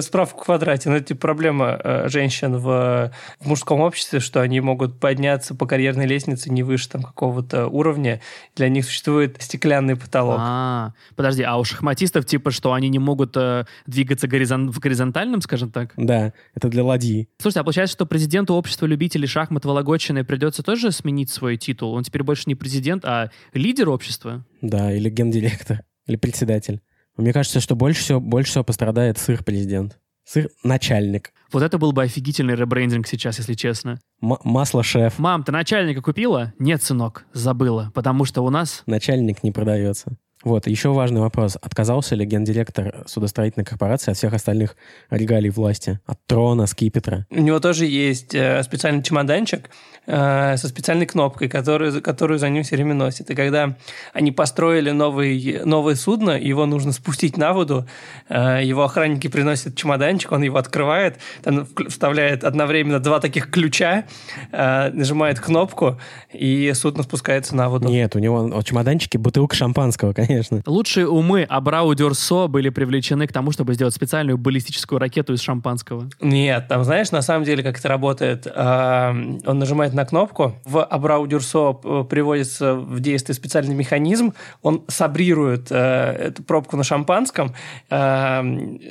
Справку 0.01 0.43
в 0.43 0.45
квадрате. 0.45 0.91
Ну, 0.91 0.97
это 0.97 1.07
типа 1.07 1.21
проблема 1.21 1.79
э, 1.83 2.09
женщин 2.09 2.57
в, 2.57 3.13
мужском 3.45 3.81
обществе, 3.81 4.19
что 4.21 4.41
они 4.41 4.61
могут 4.61 4.99
подняться 4.99 5.55
по 5.55 5.67
карьерной 5.67 6.07
лестнице 6.07 6.51
не 6.51 6.63
выше 6.63 6.89
там 6.89 7.03
какого-то 7.03 7.69
уровня. 7.69 8.21
Для 8.57 8.69
них 8.69 8.85
существует 8.85 9.37
стеклянный 9.41 9.97
потолок. 9.97 10.37
А, 10.41 10.93
подожди, 11.15 11.43
а 11.43 11.57
у 11.57 11.65
шахматистов 11.65 12.27
типа, 12.27 12.51
что 12.51 12.73
они 12.73 12.89
не 12.89 12.99
могут 12.99 13.37
э, 13.37 13.67
двигаться 13.87 14.27
в 14.27 14.79
горизонтальном, 14.79 15.41
скажем 15.43 15.71
так? 15.71 15.93
Да, 15.97 16.33
это 16.55 16.69
для 16.69 16.83
ладьи. 16.85 17.29
Слушайте, 17.39 17.61
а 17.61 17.65
получается, 17.65 17.93
что 17.95 18.07
президенту 18.07 18.55
общества 18.55 18.87
любителей 18.87 19.29
шахмат 19.29 19.65
Вологодчины 19.65 20.25
придется 20.25 20.63
тоже 20.63 20.91
сменить 20.91 21.31
свой 21.31 21.57
титул? 21.57 21.93
Он 21.93 22.03
теперь 22.03 22.25
больше 22.25 22.45
не 22.47 22.57
президент, 22.57 23.05
а 23.05 23.31
лидер 23.55 23.89
общества? 23.89 24.45
Да, 24.61 24.93
или 24.93 25.09
гендиректор, 25.09 25.83
или 26.07 26.17
председатель. 26.17 26.81
Мне 27.17 27.33
кажется, 27.33 27.61
что 27.61 27.75
больше 27.75 28.01
всего, 28.01 28.21
больше 28.21 28.51
всего 28.51 28.65
пострадает 28.65 29.19
сыр-президент. 29.19 29.99
Сыр-начальник. 30.25 31.33
Вот 31.53 31.63
это 31.63 31.79
был 31.79 31.93
бы 31.93 32.03
офигительный 32.03 32.55
ребрендинг 32.55 33.07
сейчас, 33.09 33.39
если 33.39 33.55
честно. 33.55 33.99
М- 34.23 34.37
масло-шеф. 34.45 35.19
Мам, 35.19 35.43
ты 35.43 35.53
начальника 35.53 36.03
купила? 36.03 36.53
Нет, 36.59 36.83
сынок, 36.83 37.25
забыла. 37.33 37.91
Потому 37.95 38.25
что 38.25 38.43
у 38.43 38.51
нас... 38.51 38.83
Начальник 38.87 39.43
не 39.43 39.53
продается. 39.53 40.17
Вот, 40.45 40.69
еще 40.69 40.91
важный 40.93 41.21
вопрос. 41.21 41.59
Отказался 41.61 42.15
ли 42.15 42.25
гендиректор 42.25 43.03
судостроительной 43.07 43.65
корпорации 43.65 44.13
от 44.13 44.17
всех 44.17 44.33
остальных 44.35 44.77
регалий 45.11 45.51
власти? 45.51 45.99
От 46.07 46.19
трона, 46.27 46.67
скипетра? 46.67 47.27
У 47.31 47.41
него 47.41 47.59
тоже 47.59 47.87
есть 47.87 48.37
э, 48.37 48.63
специальный 48.63 49.03
чемоданчик 49.03 49.69
э, 50.07 50.57
со 50.57 50.69
специальной 50.69 51.07
кнопкой, 51.07 51.49
которую, 51.49 52.01
которую 52.03 52.39
за 52.39 52.51
ним 52.51 52.63
все 52.63 52.77
время 52.77 52.95
носит. 52.95 53.31
И 53.31 53.35
когда 53.35 53.77
они 54.13 54.31
построили 54.31 54.93
новый, 54.93 55.61
новое 55.65 55.97
судно, 55.97 56.31
его 56.39 56.67
нужно 56.67 56.93
спустить 56.93 57.37
на 57.37 57.53
воду, 57.53 57.89
э, 58.29 58.61
его 58.63 58.85
охранники 58.85 59.27
приносят 59.27 59.75
чемоданчик, 59.75 60.31
он 60.31 60.43
его 60.43 60.59
открывает, 60.59 61.17
там 61.43 61.67
вставляет 61.89 62.45
одновременно 62.45 63.01
два 63.01 63.19
таких 63.19 63.51
ключа, 63.51 64.05
э, 64.53 64.91
нажимает 64.91 65.41
кнопку, 65.41 65.99
и 66.33 66.73
судно 66.75 67.03
спускается 67.03 67.57
на 67.57 67.69
воду. 67.69 67.89
Нет, 67.89 68.15
у 68.15 68.21
него 68.21 68.47
в 68.47 68.63
чемоданчике 68.63 69.19
бутылка 69.19 69.57
шампанского, 69.57 70.13
конечно. 70.13 70.28
Лучшие 70.67 71.09
умы 71.09 71.43
Абрау 71.43 71.95
Дюрсо 71.95 72.47
были 72.49 72.69
привлечены 72.69 73.27
к 73.27 73.33
тому, 73.33 73.53
чтобы 73.53 73.75
сделать 73.75 73.95
специальную 73.95 74.39
баллистическую 74.39 74.99
ракету 74.99 75.33
из 75.33 75.41
шампанского. 75.41 76.09
Нет, 76.21 76.67
там 76.69 76.85
знаешь, 76.85 77.11
на 77.11 77.23
самом 77.23 77.45
деле, 77.45 77.63
как 77.63 77.79
это 77.79 77.89
работает? 77.89 78.47
Он 78.47 79.59
нажимает 79.59 79.95
на 79.95 80.05
кнопку, 80.05 80.55
в 80.65 80.85
Абрау 80.85 81.27
Дюрсо 81.27 81.73
п- 81.73 82.05
приводится 82.05 82.75
в 82.75 83.01
действие 83.01 83.35
специальный 83.35 83.75
механизм, 83.75 84.35
он 84.63 84.85
сабрирует 84.89 85.69
э, 85.71 85.77
эту 85.77 86.43
пробку 86.43 86.77
на 86.77 86.85
шампанском, 86.85 87.55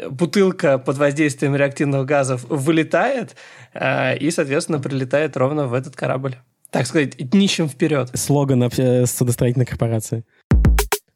бутылка 0.09 0.77
под 0.79 0.97
воздействием 0.97 1.55
реактивных 1.55 2.05
газов 2.05 2.45
вылетает 2.49 3.35
э, 3.73 4.17
и, 4.17 4.31
соответственно, 4.31 4.79
прилетает 4.79 5.37
ровно 5.37 5.67
в 5.67 5.73
этот 5.73 5.95
корабль. 5.95 6.35
Так 6.69 6.85
сказать, 6.85 7.15
днищем 7.17 7.69
вперед. 7.69 8.11
Слоган 8.13 8.69
судостроительной 9.05 9.65
корпорации. 9.65 10.25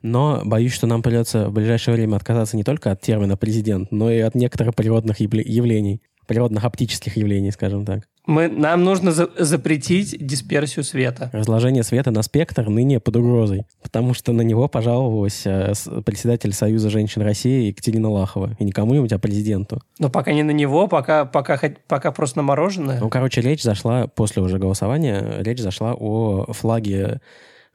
Но 0.01 0.41
боюсь, 0.43 0.73
что 0.73 0.87
нам 0.87 1.01
придется 1.01 1.49
в 1.49 1.53
ближайшее 1.53 1.95
время 1.95 2.15
отказаться 2.15 2.57
не 2.57 2.63
только 2.63 2.91
от 2.91 3.01
термина 3.01 3.37
«президент», 3.37 3.91
но 3.91 4.11
и 4.11 4.19
от 4.19 4.35
некоторых 4.35 4.75
природных 4.75 5.21
явле- 5.21 5.43
явлений. 5.43 6.01
Природных 6.27 6.63
оптических 6.63 7.17
явлений, 7.17 7.51
скажем 7.51 7.85
так. 7.85 8.03
Мы, 8.25 8.47
нам 8.47 8.83
нужно 8.83 9.11
за- 9.11 9.31
запретить 9.37 10.15
дисперсию 10.25 10.85
света. 10.85 11.29
Разложение 11.33 11.83
света 11.83 12.11
на 12.11 12.21
спектр 12.21 12.69
ныне 12.69 12.99
под 12.99 13.17
угрозой, 13.17 13.65
потому 13.81 14.13
что 14.13 14.31
на 14.31 14.43
него 14.43 14.67
пожаловалась 14.67 15.41
э, 15.45 15.73
председатель 16.05 16.53
Союза 16.53 16.89
женщин 16.91 17.23
России 17.23 17.67
Екатерина 17.67 18.09
Лахова. 18.09 18.55
И 18.59 18.63
не 18.63 18.71
кому-нибудь, 18.71 19.11
а 19.11 19.19
президенту. 19.19 19.81
Но 19.97 20.09
пока 20.09 20.31
не 20.31 20.43
на 20.43 20.51
него, 20.51 20.87
пока, 20.87 21.25
пока, 21.25 21.59
пока 21.87 22.11
просто 22.11 22.37
на 22.37 22.43
мороженое. 22.43 22.99
Ну, 23.01 23.09
короче, 23.09 23.41
речь 23.41 23.63
зашла, 23.63 24.07
после 24.07 24.41
уже 24.43 24.59
голосования, 24.59 25.37
речь 25.39 25.59
зашла 25.59 25.95
о 25.95 26.53
флаге 26.53 27.19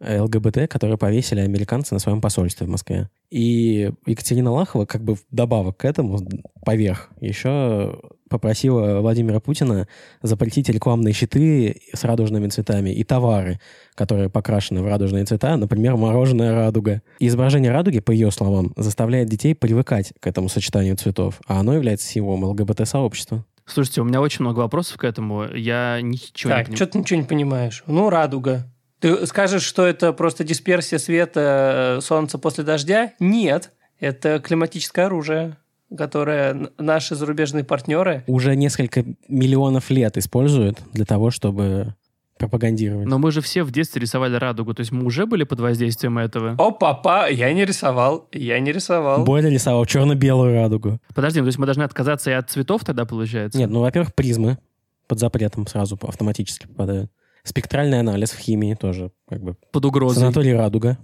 ЛГБТ, 0.00 0.69
который 0.69 0.98
повесили 0.98 1.40
американцы 1.40 1.94
на 1.94 2.00
своем 2.00 2.20
посольстве 2.20 2.67
в 2.67 2.70
Москве. 2.70 3.08
И 3.31 3.91
Екатерина 4.06 4.53
Лахова, 4.53 4.84
как 4.84 5.03
бы 5.03 5.17
вдобавок 5.31 5.79
к 5.79 5.84
этому, 5.84 6.19
поверх, 6.65 7.10
еще 7.20 7.98
попросила 8.29 9.00
Владимира 9.00 9.41
Путина 9.41 9.86
запретить 10.20 10.69
рекламные 10.69 11.15
щиты 11.15 11.81
с 11.93 12.05
радужными 12.05 12.48
цветами 12.48 12.91
и 12.91 13.05
товары, 13.05 13.60
которые 13.94 14.29
покрашены 14.29 14.82
в 14.82 14.86
радужные 14.86 15.24
цвета, 15.24 15.56
например, 15.56 15.96
мороженое 15.96 16.53
радуга. 16.55 17.03
И 17.20 17.29
изображение 17.29 17.70
радуги, 17.70 18.00
по 18.00 18.10
ее 18.10 18.31
словам, 18.31 18.72
заставляет 18.76 19.29
детей 19.29 19.55
привыкать 19.55 20.12
к 20.20 20.26
этому 20.26 20.48
сочетанию 20.48 20.96
цветов, 20.96 21.41
а 21.46 21.60
оно 21.60 21.74
является 21.74 22.06
символом 22.08 22.44
ЛГБТ-сообщества. 22.44 23.44
Слушайте, 23.65 24.00
у 24.00 24.05
меня 24.05 24.20
очень 24.20 24.43
много 24.44 24.60
вопросов 24.60 24.96
к 24.96 25.05
этому. 25.05 25.44
Я 25.53 26.00
ничего 26.00 26.50
не 26.50 26.56
Так, 26.56 26.67
понимаю. 26.67 26.76
что 26.76 26.86
ты 26.86 26.98
ничего 26.98 27.20
не 27.20 27.26
понимаешь? 27.26 27.84
Ну, 27.86 28.10
радуга. 28.10 28.67
Ты 29.06 29.25
скажешь, 29.29 29.63
что 29.63 29.86
это 29.86 30.13
просто 30.13 30.43
дисперсия 30.43 30.98
света 30.98 31.98
э, 31.98 32.01
солнца 32.01 32.39
после 32.39 32.65
дождя? 32.65 33.13
Нет. 33.20 33.70
Это 34.01 34.41
климатическое 34.41 35.06
оружие, 35.06 35.58
которое 35.96 36.70
наши 36.77 37.15
зарубежные 37.15 37.63
партнеры... 37.63 38.25
уже 38.27 38.56
несколько 38.56 39.05
миллионов 39.29 39.91
лет 39.91 40.17
используют 40.17 40.81
для 40.93 41.05
того, 41.05 41.31
чтобы 41.31 41.94
пропагандировать. 42.36 43.06
Но 43.06 43.19
мы 43.19 43.31
же 43.31 43.43
все 43.43 43.63
в 43.63 43.70
детстве 43.70 44.03
рисовали 44.03 44.34
радугу, 44.34 44.75
то 44.75 44.81
есть 44.81 44.91
мы 44.91 45.05
уже 45.05 45.25
были 45.25 45.44
под 45.44 45.60
воздействием 45.60 46.19
этого. 46.19 46.56
О, 46.58 46.72
папа, 46.72 47.31
я 47.31 47.53
не 47.53 47.65
рисовал, 47.65 48.27
я 48.32 48.58
не 48.58 48.72
рисовал. 48.72 49.22
Бойлер 49.22 49.51
рисовал 49.51 49.86
черно-белую 49.86 50.53
радугу. 50.53 50.98
Подожди, 51.15 51.39
ну, 51.39 51.44
то 51.44 51.51
есть 51.51 51.58
мы 51.58 51.67
должны 51.67 51.84
отказаться 51.84 52.32
и 52.32 52.34
от 52.34 52.51
цветов 52.51 52.84
тогда, 52.84 53.05
получается? 53.05 53.56
Нет, 53.56 53.70
ну, 53.70 53.82
во-первых, 53.82 54.17
призмы 54.17 54.58
под 55.06 55.20
запретом 55.20 55.69
сразу 55.69 55.96
автоматически 56.03 56.67
попадают. 56.67 57.13
Спектральный 57.46 58.00
анализ 58.00 58.32
в 58.32 58.38
химии 58.38 58.74
тоже, 58.74 59.12
как 59.29 59.41
бы. 59.43 59.56
Под 59.72 59.84
угрозой. 59.84 60.19
Санаторий 60.20 60.53
«Радуга» 60.55 60.98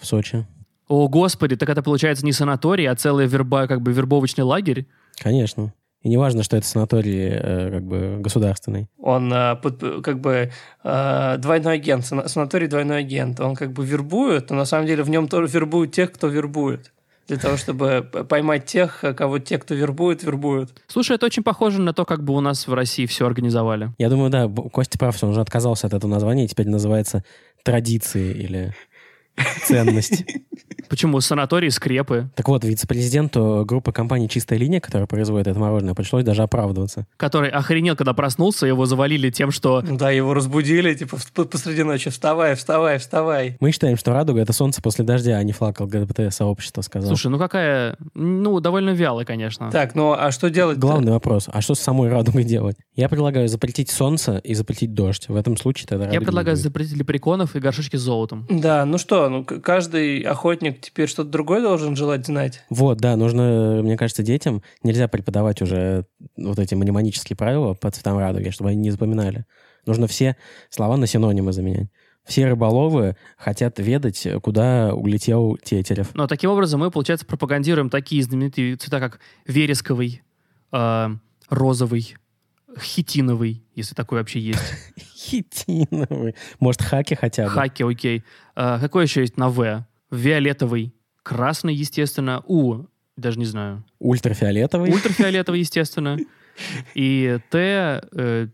в 0.00 0.06
Сочи. 0.06 0.46
О, 0.86 1.08
господи, 1.08 1.56
так 1.56 1.68
это 1.68 1.82
получается 1.82 2.24
не 2.24 2.32
санаторий, 2.32 2.88
а 2.88 2.94
целый 2.94 3.26
верба, 3.26 3.66
как 3.66 3.82
бы 3.82 3.92
вербовочный 3.92 4.44
лагерь? 4.44 4.86
Конечно. 5.18 5.74
И 6.02 6.08
неважно, 6.08 6.44
что 6.44 6.56
это 6.56 6.64
санаторий 6.66 7.28
э, 7.28 7.70
как 7.72 7.82
бы 7.84 8.18
государственный. 8.20 8.86
Он 8.98 9.32
э, 9.32 9.56
под- 9.56 10.04
как 10.04 10.20
бы 10.20 10.52
э, 10.84 11.36
двойной 11.38 11.74
агент, 11.74 12.04
сана- 12.04 12.28
санаторий 12.28 12.68
двойной 12.68 13.00
агент. 13.00 13.40
Он 13.40 13.56
как 13.56 13.72
бы 13.72 13.84
вербует, 13.84 14.50
но 14.50 14.56
на 14.56 14.64
самом 14.64 14.86
деле 14.86 15.02
в 15.02 15.10
нем 15.10 15.26
тоже 15.26 15.48
вербуют 15.52 15.92
тех, 15.92 16.12
кто 16.12 16.28
вербует. 16.28 16.92
Для 17.28 17.36
того, 17.36 17.58
чтобы 17.58 18.08
поймать 18.28 18.64
тех, 18.64 19.04
кого 19.16 19.38
те, 19.38 19.58
кто 19.58 19.74
вербует, 19.74 20.22
вербуют. 20.22 20.70
Слушай, 20.86 21.16
это 21.16 21.26
очень 21.26 21.42
похоже 21.42 21.80
на 21.80 21.92
то, 21.92 22.06
как 22.06 22.24
бы 22.24 22.34
у 22.34 22.40
нас 22.40 22.66
в 22.66 22.72
России 22.72 23.04
все 23.06 23.26
организовали. 23.26 23.92
Я 23.98 24.08
думаю, 24.08 24.30
да, 24.30 24.48
Костя 24.48 24.98
прав, 24.98 25.14
что 25.14 25.26
он 25.26 25.32
уже 25.32 25.42
отказался 25.42 25.86
от 25.86 25.92
этого 25.92 26.10
названия, 26.10 26.46
и 26.46 26.48
теперь 26.48 26.68
называется 26.68 27.22
традиции 27.62 28.32
или 28.32 28.74
ценность. 29.64 30.24
Почему? 30.88 31.20
Санатории, 31.20 31.68
скрепы, 31.68 32.30
Так 32.34 32.48
вот, 32.48 32.64
вице-президенту 32.64 33.64
группы 33.66 33.92
компании 33.92 34.26
«Чистая 34.26 34.58
линия», 34.58 34.80
которая 34.80 35.06
производит 35.06 35.46
это 35.46 35.58
мороженое, 35.58 35.92
пришлось 35.94 36.24
даже 36.24 36.42
оправдываться. 36.42 37.06
который 37.18 37.50
охренел, 37.50 37.94
когда 37.94 38.14
проснулся, 38.14 38.66
его 38.66 38.86
завалили 38.86 39.30
тем, 39.30 39.50
что... 39.50 39.82
Да, 39.82 40.10
его 40.10 40.32
разбудили, 40.32 40.94
типа, 40.94 41.18
посреди 41.44 41.82
ночи, 41.82 42.08
вставай, 42.08 42.54
вставай, 42.54 42.98
вставай. 42.98 43.58
Мы 43.60 43.70
считаем, 43.72 43.98
что 43.98 44.12
радуга— 44.12 44.40
это 44.42 44.54
солнце 44.54 44.80
после 44.80 45.04
дождя, 45.04 45.36
а 45.36 45.42
не 45.42 45.52
флаг 45.52 45.78
ЛГБТ-сообщества, 45.80 46.80
сказал. 46.80 47.08
Слушай, 47.08 47.28
ну 47.28 47.38
какая... 47.38 47.96
Ну, 48.14 48.58
довольно 48.60 48.90
вяло, 48.90 49.24
конечно. 49.24 49.70
Так, 49.70 49.94
ну 49.94 50.12
а 50.12 50.30
что 50.30 50.48
делать? 50.48 50.78
Главный 50.78 51.12
вопрос, 51.12 51.48
а 51.52 51.60
что 51.60 51.74
с 51.74 51.80
самой 51.80 52.08
радугой 52.08 52.44
делать? 52.44 52.76
Я 52.94 53.08
предлагаю 53.10 53.46
запретить 53.48 53.90
солнце 53.90 54.38
и 54.38 54.54
запретить 54.54 54.94
дождь. 54.94 55.28
В 55.28 55.36
этом 55.36 55.56
случае 55.56 55.86
тогда 55.86 56.08
Я 56.08 56.20
предлагаю 56.20 56.56
запретить 56.56 56.96
лепреконов 56.96 57.56
и 57.56 57.60
горшочки 57.60 57.96
с 57.96 58.00
золотом. 58.00 58.46
Да, 58.48 58.84
ну 58.86 58.96
что, 58.96 59.27
ну 59.28 59.44
каждый 59.44 60.20
охотник 60.20 60.80
теперь 60.80 61.08
что-то 61.08 61.30
другое 61.30 61.60
должен 61.62 61.96
желать 61.96 62.26
знать. 62.26 62.64
Вот, 62.70 62.98
да, 62.98 63.16
нужно, 63.16 63.80
мне 63.82 63.96
кажется, 63.96 64.22
детям 64.22 64.62
нельзя 64.82 65.08
преподавать 65.08 65.62
уже 65.62 66.06
вот 66.36 66.58
эти 66.58 66.74
мнемонические 66.74 67.36
правила 67.36 67.74
по 67.74 67.90
цветам 67.90 68.18
радуги, 68.18 68.50
чтобы 68.50 68.70
они 68.70 68.78
не 68.78 68.90
запоминали. 68.90 69.46
Нужно 69.86 70.06
все 70.06 70.36
слова 70.70 70.96
на 70.96 71.06
синонимы 71.06 71.52
заменять. 71.52 71.88
Все 72.24 72.46
рыболовы 72.46 73.16
хотят 73.38 73.78
ведать, 73.78 74.28
куда 74.42 74.94
улетел 74.94 75.56
Тетерев. 75.62 76.14
Но 76.14 76.26
таким 76.26 76.50
образом 76.50 76.80
мы, 76.80 76.90
получается, 76.90 77.24
пропагандируем 77.24 77.88
такие 77.88 78.22
знаменитые 78.22 78.76
цвета, 78.76 79.00
как 79.00 79.20
вересковый, 79.46 80.22
э, 80.72 81.08
розовый, 81.48 82.16
хитиновый, 82.82 83.64
если 83.74 83.94
такой 83.94 84.18
вообще 84.18 84.40
есть. 84.40 84.62
Хитиновый. 85.16 86.34
Может, 86.60 86.82
хаки 86.82 87.14
хотя 87.14 87.44
бы? 87.44 87.50
Хаки, 87.50 87.82
окей. 87.82 88.24
Э, 88.56 88.78
какой 88.80 89.04
еще 89.04 89.20
есть 89.20 89.36
на 89.36 89.48
В? 89.48 89.86
Виолетовый, 90.10 90.94
красный, 91.22 91.74
естественно. 91.74 92.42
У, 92.46 92.86
даже 93.16 93.38
не 93.38 93.44
знаю. 93.44 93.84
Ультрафиолетовый, 93.98 94.92
Ультрафиолетовый, 94.92 95.60
естественно. 95.60 96.18
И 96.94 97.38
Т, 97.50 98.02
э, 98.12 98.48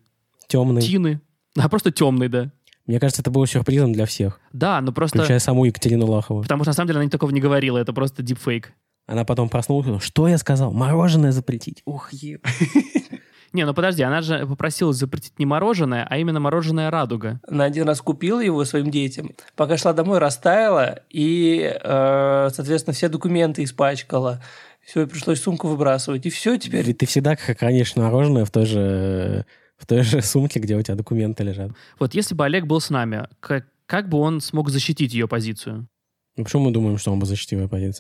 темный. 0.48 0.82
тины. 0.82 1.20
А 1.56 1.68
просто 1.68 1.92
темный, 1.92 2.28
да. 2.28 2.50
Мне 2.86 3.00
кажется, 3.00 3.22
это 3.22 3.30
было 3.30 3.46
сюрпризом 3.46 3.92
для 3.92 4.04
всех, 4.04 4.40
Да, 4.52 4.80
ну 4.82 4.92
просто... 4.92 5.18
включая 5.18 5.38
саму 5.38 5.64
Екатерину 5.64 6.06
Лахову. 6.06 6.42
Потому 6.42 6.64
что 6.64 6.70
на 6.70 6.74
самом 6.74 6.88
деле 6.88 7.00
она 7.00 7.08
такого 7.08 7.30
не 7.30 7.40
говорила, 7.40 7.78
это 7.78 7.94
просто 7.94 8.22
дипфейк. 8.22 8.72
Она 9.06 9.24
потом 9.24 9.48
проснулась, 9.48 9.86
и 9.86 9.88
сказала, 9.88 10.00
что 10.00 10.28
я 10.28 10.38
сказал? 10.38 10.72
Мороженое 10.72 11.32
запретить? 11.32 11.82
Ух, 11.86 12.12
е... 12.12 12.40
Не, 13.54 13.64
ну 13.64 13.72
подожди, 13.72 14.02
она 14.02 14.20
же 14.20 14.46
попросила 14.46 14.92
запретить 14.92 15.38
не 15.38 15.46
мороженое, 15.46 16.04
а 16.10 16.18
именно 16.18 16.40
мороженое 16.40 16.90
радуга. 16.90 17.40
Она 17.46 17.64
один 17.64 17.86
раз 17.86 18.00
купила 18.00 18.40
его 18.40 18.64
своим 18.64 18.90
детям, 18.90 19.30
пока 19.54 19.76
шла 19.76 19.92
домой, 19.92 20.18
растаяла, 20.18 20.98
и, 21.08 21.72
э, 21.72 22.48
соответственно, 22.52 22.94
все 22.94 23.08
документы 23.08 23.62
испачкала. 23.62 24.42
Все, 24.84 25.06
пришлось 25.06 25.40
сумку 25.40 25.68
выбрасывать. 25.68 26.26
И 26.26 26.30
все 26.30 26.58
теперь. 26.58 26.84
Ведь 26.84 26.98
ты 26.98 27.06
всегда 27.06 27.36
хранишь 27.36 27.94
мороженое 27.94 28.44
в 28.44 28.50
той 28.50 28.66
же 28.66 29.46
в 29.76 29.86
той 29.86 30.02
же 30.02 30.20
сумке, 30.20 30.58
где 30.58 30.76
у 30.76 30.82
тебя 30.82 30.96
документы 30.96 31.44
лежат. 31.44 31.70
Вот 31.98 32.14
если 32.14 32.34
бы 32.34 32.44
Олег 32.44 32.66
был 32.66 32.80
с 32.80 32.90
нами, 32.90 33.28
как, 33.40 33.66
как 33.86 34.08
бы 34.08 34.18
он 34.18 34.40
смог 34.40 34.68
защитить 34.68 35.14
ее 35.14 35.28
позицию? 35.28 35.86
Ну, 36.36 36.44
почему 36.44 36.64
мы 36.64 36.70
думаем, 36.72 36.98
что 36.98 37.12
он 37.12 37.18
бы 37.18 37.26
защитил 37.26 37.60
ее? 37.60 37.92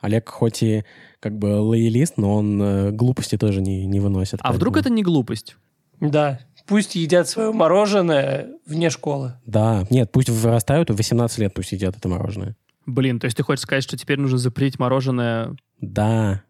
Олег 0.00 0.28
хоть 0.28 0.62
и 0.62 0.84
как 1.20 1.36
бы 1.38 1.60
лоялист, 1.60 2.16
но 2.16 2.34
он 2.36 2.62
э, 2.62 2.90
глупости 2.92 3.36
тоже 3.36 3.60
не, 3.60 3.86
не 3.86 4.00
выносит. 4.00 4.40
А 4.42 4.52
вдруг 4.52 4.76
это 4.76 4.90
не 4.90 5.02
глупость? 5.02 5.56
Да. 6.00 6.40
Пусть 6.66 6.94
едят 6.94 7.28
свое 7.28 7.52
мороженое 7.52 8.50
вне 8.66 8.90
школы. 8.90 9.34
Да, 9.46 9.84
нет, 9.90 10.10
пусть 10.12 10.28
вырастают, 10.28 10.90
и 10.90 10.92
в 10.92 10.96
18 10.96 11.38
лет 11.38 11.54
пусть 11.54 11.72
едят 11.72 11.96
это 11.96 12.08
мороженое. 12.08 12.56
Блин, 12.86 13.20
то 13.20 13.26
есть 13.26 13.36
ты 13.36 13.42
хочешь 13.42 13.62
сказать, 13.62 13.84
что 13.84 13.96
теперь 13.96 14.18
нужно 14.18 14.38
запретить 14.38 14.78
мороженое? 14.78 15.56
Да. 15.80 16.42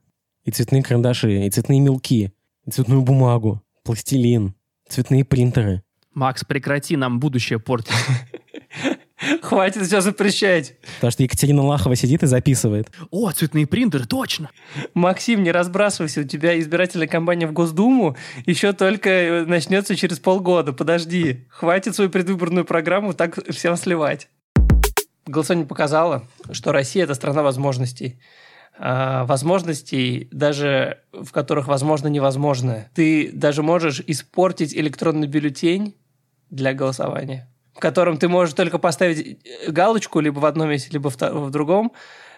И 0.44 0.50
цветные 0.50 0.82
карандаши, 0.82 1.46
и 1.46 1.50
цветные 1.50 1.80
мелки, 1.80 2.32
и 2.66 2.70
цветную 2.70 3.02
бумагу, 3.02 3.62
пластилин, 3.84 4.54
цветные 4.88 5.24
принтеры. 5.24 5.82
Макс, 6.14 6.44
прекрати 6.44 6.96
нам 6.96 7.20
будущее 7.20 7.58
портить. 7.58 7.94
Хватит 9.42 9.86
все 9.86 10.00
запрещать. 10.00 10.74
Потому 10.96 11.10
что 11.10 11.22
Екатерина 11.22 11.62
Лахова 11.62 11.96
сидит 11.96 12.22
и 12.22 12.26
записывает. 12.26 12.90
О, 13.10 13.30
цветные 13.30 13.66
принтеры, 13.66 14.04
точно! 14.04 14.50
Максим, 14.94 15.42
не 15.42 15.52
разбрасывайся, 15.52 16.20
у 16.20 16.24
тебя 16.24 16.58
избирательная 16.58 17.06
кампания 17.06 17.46
в 17.46 17.52
Госдуму 17.52 18.16
еще 18.46 18.72
только 18.72 19.10
э, 19.10 19.44
начнется 19.44 19.96
через 19.96 20.18
полгода. 20.18 20.72
Подожди, 20.72 21.46
хватит 21.48 21.94
свою 21.94 22.10
предвыборную 22.10 22.64
программу 22.64 23.14
так 23.14 23.38
всем 23.50 23.76
сливать. 23.76 24.28
Голосование 25.26 25.66
показало, 25.66 26.26
что 26.50 26.72
Россия– 26.72 27.04
это 27.04 27.14
страна 27.14 27.42
возможностей. 27.42 28.18
А, 28.78 29.24
возможностей, 29.26 30.28
даже 30.32 30.98
в 31.12 31.30
которых 31.30 31.68
возможно 31.68 32.08
невозможное. 32.08 32.90
Ты 32.94 33.30
даже 33.32 33.62
можешь 33.62 34.02
испортить 34.06 34.74
электронный 34.74 35.26
бюллетень 35.26 35.94
для 36.50 36.72
голосования, 36.72 37.48
в 37.74 37.80
котором 37.80 38.18
ты 38.18 38.28
можешь 38.28 38.54
только 38.54 38.78
поставить 38.78 39.38
э, 39.44 39.70
галочку 39.70 40.20
либо 40.20 40.38
в 40.40 40.44
одном 40.44 40.68
месте, 40.68 40.90
либо 40.92 41.10
в 41.10 41.16
в 41.20 41.50
другом, 41.50 41.92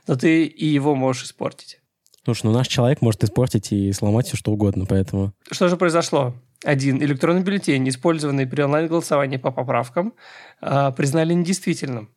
но 0.06 0.16
ты 0.16 0.44
и 0.44 0.66
его 0.66 0.94
можешь 0.94 1.24
испортить. 1.24 1.80
Слушай, 2.24 2.46
ну 2.46 2.52
наш 2.52 2.68
человек 2.68 3.02
может 3.02 3.22
испортить 3.22 3.72
и 3.72 3.92
сломать 3.92 4.26
все 4.26 4.36
что 4.36 4.52
угодно, 4.52 4.86
поэтому... 4.86 5.32
Что 5.50 5.68
же 5.68 5.76
произошло? 5.76 6.34
Один 6.64 7.02
электронный 7.02 7.42
бюллетень, 7.42 7.86
использованный 7.88 8.46
при 8.46 8.62
онлайн-голосовании 8.62 9.36
по 9.36 9.50
поправкам, 9.50 10.14
а, 10.62 10.90
признали 10.92 11.34
недействительным. 11.34 12.08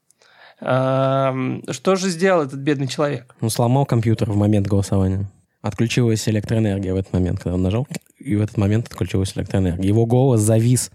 Что 0.59 1.95
же 1.95 2.09
сделал 2.09 2.43
этот 2.43 2.59
бедный 2.59 2.87
человек? 2.87 3.35
Он 3.41 3.49
сломал 3.51 3.85
компьютер 3.85 4.31
в 4.31 4.35
момент 4.35 4.65
голосования. 4.65 5.29
Отключилась 5.61 6.27
электроэнергия 6.27 6.93
в 6.93 6.97
этот 6.97 7.13
момент, 7.13 7.39
когда 7.39 7.55
он 7.55 7.61
нажал, 7.61 7.87
и 8.17 8.35
в 8.35 8.41
этот 8.41 8.57
момент 8.57 8.87
отключилась 8.87 9.33
электроэнергия. 9.35 9.85
Его 9.85 10.05
голос 10.05 10.41
завис 10.41 10.91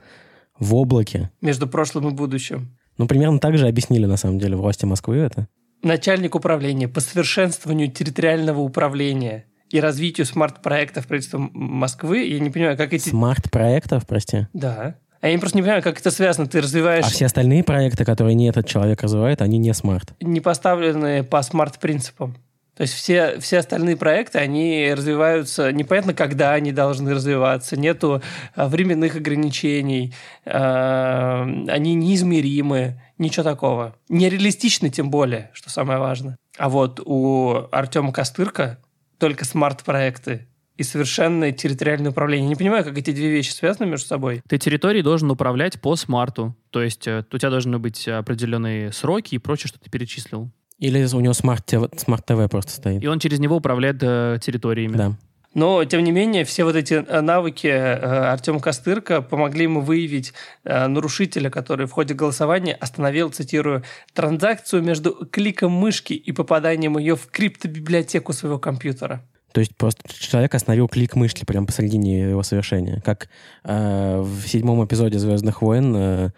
в 0.59 0.75
облаке. 0.75 1.31
Между 1.41 1.67
прошлым 1.67 2.09
и 2.09 2.13
будущим. 2.13 2.77
Ну, 2.99 3.07
примерно 3.07 3.39
так 3.39 3.57
же 3.59 3.67
объяснили, 3.67 4.07
на 4.07 4.17
самом 4.17 4.39
деле, 4.39 4.57
власти 4.57 4.85
Москвы 4.85 5.17
это. 5.17 5.49
Начальник 5.83 6.35
управления 6.35 6.89
по 6.89 7.01
совершенствованию 7.01 7.91
территориального 7.91 8.61
управления 8.61 9.47
и 9.71 9.81
развитию 9.81 10.27
смарт-проектов 10.27 11.07
правительства 11.07 11.39
Москвы. 11.39 12.25
Я 12.25 12.39
не 12.39 12.51
понимаю, 12.51 12.77
как 12.77 12.93
эти... 12.93 13.09
Смарт-проектов, 13.09 14.07
прости. 14.07 14.47
Да. 14.53 14.97
А 15.21 15.29
я 15.29 15.39
просто 15.39 15.57
не 15.57 15.63
понимаю, 15.63 15.83
как 15.83 15.99
это 15.99 16.11
связано. 16.11 16.47
Ты 16.47 16.61
развиваешь 16.61 17.05
А 17.05 17.09
все 17.09 17.27
остальные 17.27 17.65
проекты, 17.65 18.05
которые 18.05 18.35
не 18.35 18.49
этот 18.49 18.67
человек 18.67 19.03
развивает, 19.03 19.41
они 19.41 19.59
не 19.59 19.73
смарт. 19.73 20.15
не 20.21 20.41
поставленные 20.41 21.23
по 21.23 21.41
смарт-принципам. 21.43 22.37
То 22.83 22.85
есть 22.85 22.95
все, 22.95 23.39
все 23.39 23.59
остальные 23.59 23.97
проекты, 23.97 24.41
они 24.41 24.93
развиваются, 24.93 25.71
непонятно, 25.71 26.15
когда 26.15 26.55
они 26.55 26.73
должны 26.73 27.15
развиваться, 27.15 27.77
нету 27.77 28.21
а, 28.57 28.67
временных 28.67 29.15
ограничений, 29.15 30.13
а, 30.45 31.43
они 31.69 31.95
неизмеримы, 31.95 33.01
ничего 33.19 33.45
такого. 33.45 33.95
Нереалистичны 34.09 34.91
тем 34.91 35.13
более, 35.13 35.53
что 35.53 35.71
самое 35.71 36.01
важное. 36.01 36.37
А 36.59 36.69
вот 36.69 37.01
у 37.05 37.69
Артема 37.71 38.13
Костырка 38.13 38.81
только 39.19 39.45
смарт-проекты 39.45 40.49
и 40.77 40.83
совершенное 40.83 41.53
территориальное 41.53 42.11
управление. 42.11 42.49
Не 42.49 42.57
понимаю, 42.57 42.83
как 42.83 42.99
эти 42.99 43.13
две 43.13 43.31
вещи 43.31 43.53
связаны 43.53 43.89
между 43.89 44.09
собой. 44.09 44.43
Ты 44.49 44.59
территорией 44.59 45.05
должен 45.05 45.31
управлять 45.31 45.81
по 45.81 45.95
смарту. 45.95 46.57
То 46.71 46.83
есть 46.83 47.07
э, 47.07 47.25
у 47.33 47.39
тебя 47.39 47.51
должны 47.51 47.79
быть 47.79 48.09
определенные 48.09 48.91
сроки 48.91 49.37
и 49.37 49.39
прочее, 49.39 49.69
что 49.69 49.79
ты 49.79 49.89
перечислил. 49.89 50.51
Или 50.83 51.07
у 51.15 51.21
него 51.21 51.33
смарт-ТВ 51.33 51.97
смарт-ТВ 51.97 52.51
просто 52.51 52.73
стоит. 52.73 53.05
И 53.05 53.07
он 53.07 53.21
через 53.21 53.39
него 53.39 53.57
управляет 53.57 53.99
э, 54.03 54.39
территориями. 54.43 54.97
Да. 54.97 55.13
Но, 55.55 55.85
тем 55.85 56.03
не 56.03 56.11
менее, 56.11 56.45
все 56.45 56.65
вот 56.65 56.75
эти 56.75 56.95
э, 56.95 57.21
навыки 57.21 57.69
Артема 57.69 58.59
Костырка 58.59 59.23
помогли 59.23 59.63
ему 59.63 59.81
выявить 59.81 60.33
э, 60.65 60.89
нарушителя, 60.89 61.51
который 61.51 61.87
в 61.87 61.93
ходе 61.93 62.15
голосования 62.15 62.75
остановил, 62.75 63.31
цитирую, 63.31 63.85
транзакцию 64.13 64.83
между 64.83 65.13
кликом 65.31 65.71
мышки 65.71 66.15
и 66.15 66.33
попаданием 66.33 66.99
ее 66.99 67.15
в 67.15 67.29
криптобиблиотеку 67.29 68.33
своего 68.33 68.59
компьютера. 68.59 69.23
То 69.53 69.61
есть 69.61 69.77
просто 69.77 70.03
человек 70.13 70.53
остановил 70.53 70.89
клик 70.89 71.15
мышки 71.15 71.45
прямо 71.45 71.67
посередине 71.67 72.31
его 72.31 72.43
совершения. 72.43 73.01
Как 73.05 73.29
э, 73.63 74.21
в 74.21 74.49
седьмом 74.49 74.85
эпизоде 74.85 75.21
«Звездных 75.21 75.63
войн» 75.63 75.95
э, 75.97 76.31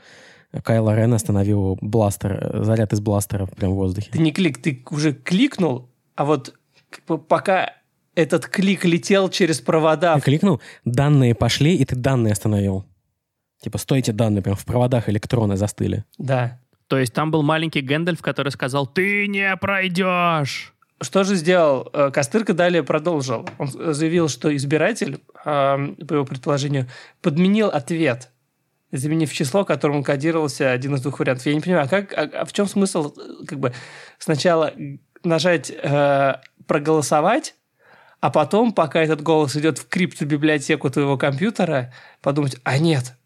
Кайло 0.63 0.95
Рен 0.95 1.15
остановил 1.15 1.79
бластер, 1.81 2.39
э, 2.41 2.65
заряд 2.65 2.93
из 2.93 3.01
бластера 3.01 3.47
прямо 3.47 3.75
в 3.75 3.77
воздухе. 3.77 4.11
Ты 4.13 4.19
не 4.19 4.33
клик, 4.33 4.59
ты 4.59 4.83
уже 4.91 5.13
кликнул, 5.13 5.89
а 6.15 6.25
вот 6.25 6.55
пока 7.29 7.73
этот 8.15 8.47
клик 8.47 8.85
летел 8.85 9.29
через 9.29 9.61
провода. 9.61 10.15
Ты 10.17 10.21
кликнул, 10.21 10.61
данные 10.85 11.35
пошли, 11.35 11.75
и 11.75 11.85
ты 11.85 11.97
данные 11.97 12.33
остановил. 12.33 12.85
Типа, 13.61 13.79
стойте 13.79 14.13
данные, 14.13 14.43
прям 14.43 14.57
в 14.57 14.65
проводах 14.65 15.09
электроны 15.09 15.57
застыли. 15.57 16.05
Да. 16.19 16.61
То 16.87 16.99
есть 16.99 17.15
там 17.15 17.31
был 17.31 17.43
маленький 17.43 17.81
Гэндальф, 17.81 18.21
который 18.21 18.53
сказал 18.53 18.87
«Ты 18.87 19.27
не 19.27 19.57
пройдешь!» 19.57 20.75
Что 21.01 21.25
же 21.25 21.35
сделал? 21.35 21.89
Э, 21.93 22.11
Костырка 22.13 22.55
далее 22.55 22.83
продолжил. 22.83 23.49
Он 23.59 23.69
заявил, 23.69 24.29
что 24.29 24.55
избиратель, 24.55 25.21
э, 25.45 25.95
по 26.07 26.15
его 26.15 26.25
предположению, 26.25 26.87
подменил 27.21 27.69
ответ, 27.69 28.31
заменив 28.99 29.33
число, 29.33 29.65
которым 29.65 30.03
кодировался 30.03 30.73
один 30.73 30.95
из 30.95 31.03
двух 31.03 31.19
вариантов. 31.19 31.47
Я 31.47 31.55
не 31.55 31.61
понимаю, 31.61 31.87
а, 31.87 31.89
как, 31.89 32.13
а, 32.13 32.23
а 32.41 32.45
в 32.45 32.53
чем 32.53 32.67
смысл 32.67 33.15
как 33.47 33.59
бы 33.59 33.73
сначала 34.19 34.73
нажать 35.23 35.71
э, 35.71 36.35
«проголосовать», 36.67 37.55
а 38.21 38.31
потом, 38.31 38.73
пока 38.73 39.03
этот 39.03 39.21
голос 39.23 39.55
идет 39.57 39.79
в 39.79 39.89
криптобиблиотеку 39.89 40.89
твоего 40.89 41.19
компьютера, 41.19 41.93
подумать, 42.23 42.57
а 42.65 42.79
нет, 42.79 43.17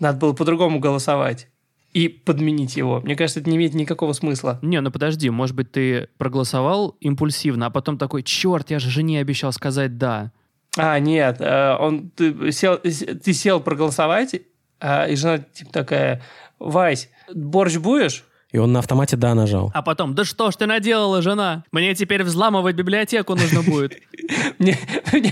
надо 0.00 0.18
было 0.18 0.32
по-другому 0.32 0.80
голосовать 0.80 1.48
и 1.92 2.08
подменить 2.08 2.76
его. 2.76 3.00
Мне 3.00 3.16
кажется, 3.16 3.40
это 3.40 3.50
не 3.50 3.56
имеет 3.56 3.74
никакого 3.74 4.12
смысла. 4.12 4.58
Не, 4.62 4.80
ну 4.80 4.90
подожди, 4.90 5.30
может 5.30 5.54
быть, 5.54 5.72
ты 5.72 6.08
проголосовал 6.18 6.96
импульсивно, 7.00 7.66
а 7.66 7.70
потом 7.70 7.98
такой, 7.98 8.22
черт, 8.22 8.70
я 8.70 8.78
же 8.78 8.90
жене 8.90 9.20
обещал 9.20 9.52
сказать 9.52 9.96
«да». 9.96 10.32
А, 10.76 10.98
нет, 10.98 11.40
э, 11.40 11.76
он, 11.78 12.10
ты, 12.10 12.52
сел, 12.52 12.78
ты 12.78 13.32
сел 13.32 13.60
проголосовать, 13.60 14.42
а, 14.80 15.06
и 15.06 15.16
жена 15.16 15.38
типа 15.38 15.72
такая, 15.72 16.22
Вась, 16.58 17.08
борщ 17.32 17.76
будешь? 17.76 18.24
И 18.50 18.56
он 18.56 18.72
на 18.72 18.78
автомате 18.78 19.16
«да» 19.16 19.34
нажал. 19.34 19.70
А 19.74 19.82
потом, 19.82 20.14
да 20.14 20.24
что 20.24 20.50
ж 20.50 20.56
ты 20.56 20.64
наделала, 20.64 21.20
жена? 21.20 21.64
Мне 21.70 21.94
теперь 21.94 22.22
взламывать 22.24 22.76
библиотеку 22.76 23.34
нужно 23.34 23.62
будет. 23.62 23.98
Мне, 24.58 24.78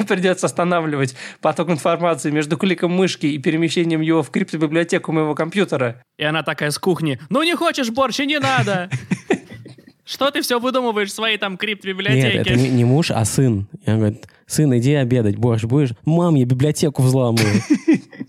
придется 0.07 0.47
останавливать 0.47 1.17
поток 1.41 1.71
информации 1.71 2.31
между 2.31 2.59
кликом 2.59 2.93
мышки 2.93 3.25
и 3.25 3.39
перемещением 3.39 4.03
его 4.03 4.23
в 4.23 4.31
криптобиблиотеку 4.31 5.13
моего 5.13 5.35
компьютера. 5.35 6.03
И 6.19 6.25
она 6.25 6.43
такая 6.43 6.71
с 6.71 6.79
кухни, 6.79 7.19
ну 7.31 7.43
не 7.43 7.55
хочешь 7.57 7.91
борщ, 7.91 8.21
и 8.21 8.27
не 8.27 8.39
надо. 8.39 8.91
Что 10.05 10.31
ты 10.31 10.43
все 10.43 10.61
выдумываешь 10.61 11.09
в 11.11 11.15
своей 11.15 11.39
там 11.39 11.53
Нет, 11.53 11.61
крипт-библиотеке? 11.61 12.39
это 12.39 12.55
не, 12.55 12.69
не 12.69 12.85
муж, 12.85 13.11
а 13.11 13.25
сын. 13.25 13.67
И 13.85 13.91
он 13.91 13.99
говорит, 13.99 14.29
сын, 14.47 14.77
иди 14.77 14.95
обедать, 14.95 15.37
борщ 15.37 15.65
будешь? 15.65 15.91
Мам, 16.05 16.35
я 16.35 16.45
библиотеку 16.45 17.03
взламываю. 17.03 17.63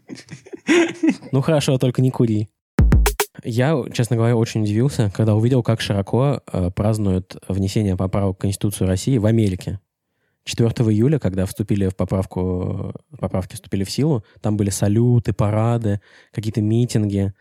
Ну 1.32 1.42
хорошо, 1.42 1.78
только 1.78 2.02
не 2.02 2.12
кури. 2.12 2.50
Я, 3.44 3.84
честно 3.94 4.16
говоря, 4.16 4.36
очень 4.36 4.64
удивился, 4.64 5.12
когда 5.16 5.36
увидел, 5.36 5.62
как 5.62 5.80
широко 5.82 6.42
э, 6.52 6.72
празднуют 6.72 7.38
внесение 7.48 7.96
поправок 7.96 8.38
в 8.38 8.40
Конституцию 8.40 8.88
России 8.88 9.18
в 9.18 9.26
Америке. 9.26 9.80
4 10.46 10.70
июля, 10.70 11.20
когда 11.20 11.46
вступили 11.46 11.90
в 11.90 11.96
поправку, 11.96 12.94
поправки 13.20 13.56
вступили 13.56 13.84
в 13.84 13.92
силу, 13.92 14.24
там 14.42 14.56
были 14.56 14.70
салюты, 14.70 15.34
парады, 15.34 16.00
какие-то 16.32 16.62
митинги. 16.62 17.34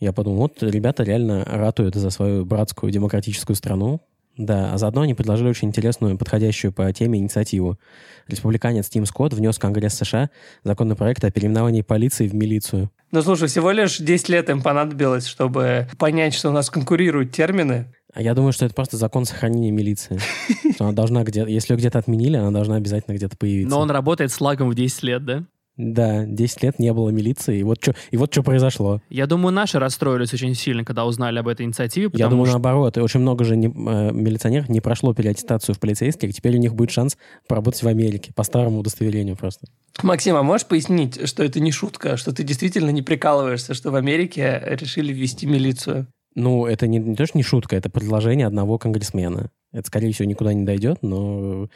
Я 0.00 0.12
подумал, 0.12 0.38
вот 0.38 0.62
ребята 0.62 1.04
реально 1.04 1.44
ратуют 1.44 1.94
за 1.94 2.10
свою 2.10 2.44
братскую 2.44 2.90
демократическую 2.90 3.54
страну. 3.54 4.00
Да, 4.36 4.72
а 4.72 4.78
заодно 4.78 5.02
они 5.02 5.14
предложили 5.14 5.48
очень 5.48 5.68
интересную, 5.68 6.16
подходящую 6.16 6.72
по 6.72 6.90
теме 6.92 7.18
инициативу. 7.18 7.78
Республиканец 8.28 8.88
Тим 8.88 9.04
Скотт 9.04 9.34
внес 9.34 9.56
в 9.56 9.60
Конгресс 9.60 9.94
США 9.94 10.30
законопроект 10.64 11.22
о 11.24 11.30
переименовании 11.30 11.82
полиции 11.82 12.28
в 12.28 12.34
милицию. 12.34 12.90
Ну, 13.10 13.20
слушай, 13.20 13.46
всего 13.48 13.70
лишь 13.72 13.98
10 13.98 14.28
лет 14.30 14.48
им 14.48 14.62
понадобилось, 14.62 15.26
чтобы 15.26 15.86
понять, 15.98 16.32
что 16.32 16.48
у 16.48 16.52
нас 16.52 16.70
конкурируют 16.70 17.32
термины. 17.32 17.92
А 18.14 18.22
я 18.22 18.34
думаю, 18.34 18.52
что 18.52 18.64
это 18.64 18.74
просто 18.74 18.96
закон 18.96 19.24
сохранения 19.24 19.70
милиции. 19.70 20.18
Что 20.74 20.84
она 20.84 20.92
должна 20.92 21.24
где 21.24 21.44
если 21.48 21.72
ее 21.72 21.78
где-то 21.78 21.98
отменили, 21.98 22.36
она 22.36 22.50
должна 22.50 22.76
обязательно 22.76 23.14
где-то 23.14 23.38
появиться. 23.38 23.70
Но 23.70 23.80
он 23.80 23.90
работает 23.90 24.30
с 24.30 24.40
лагом 24.40 24.68
в 24.68 24.74
10 24.74 25.02
лет, 25.02 25.24
да? 25.24 25.44
Да, 25.76 26.26
10 26.26 26.62
лет 26.62 26.78
не 26.78 26.92
было 26.92 27.08
милиции, 27.08 27.58
и 27.60 27.62
вот 27.62 27.78
что 27.82 27.94
и 28.10 28.16
вот 28.18 28.30
что 28.32 28.42
произошло. 28.42 29.00
Я 29.08 29.26
думаю, 29.26 29.54
наши 29.54 29.78
расстроились 29.78 30.34
очень 30.34 30.54
сильно, 30.54 30.84
когда 30.84 31.06
узнали 31.06 31.38
об 31.38 31.48
этой 31.48 31.64
инициативе, 31.64 32.10
Я 32.12 32.28
думаю, 32.28 32.44
что... 32.46 32.54
наоборот, 32.54 32.98
и 32.98 33.00
очень 33.00 33.20
много 33.20 33.44
же 33.44 33.56
не- 33.56 33.68
э, 33.68 34.12
милиционеров 34.12 34.68
не 34.68 34.80
прошло 34.80 35.14
переаттестацию 35.14 35.74
в 35.74 35.80
полицейских, 35.80 36.34
теперь 36.34 36.56
у 36.56 36.58
них 36.58 36.74
будет 36.74 36.90
шанс 36.90 37.16
поработать 37.48 37.82
в 37.82 37.88
Америке 37.88 38.32
по 38.34 38.42
старому 38.42 38.80
удостоверению 38.80 39.36
просто. 39.36 39.66
Максим, 40.02 40.36
а 40.36 40.42
можешь 40.42 40.66
пояснить, 40.66 41.26
что 41.26 41.42
это 41.42 41.58
не 41.60 41.72
шутка, 41.72 42.16
что 42.18 42.34
ты 42.34 42.42
действительно 42.42 42.90
не 42.90 43.02
прикалываешься, 43.02 43.72
что 43.72 43.90
в 43.90 43.94
Америке 43.94 44.62
решили 44.66 45.12
ввести 45.12 45.46
милицию? 45.46 46.06
Ну, 46.34 46.66
это 46.66 46.86
не, 46.86 46.98
не 46.98 47.14
то, 47.16 47.26
что 47.26 47.36
не 47.38 47.42
шутка, 47.42 47.76
это 47.76 47.90
предложение 47.90 48.46
одного 48.46 48.78
конгрессмена. 48.78 49.50
Это, 49.72 49.86
скорее 49.86 50.12
всего, 50.12 50.28
никуда 50.28 50.52
не 50.52 50.64
дойдет, 50.64 50.98
но 51.02 51.68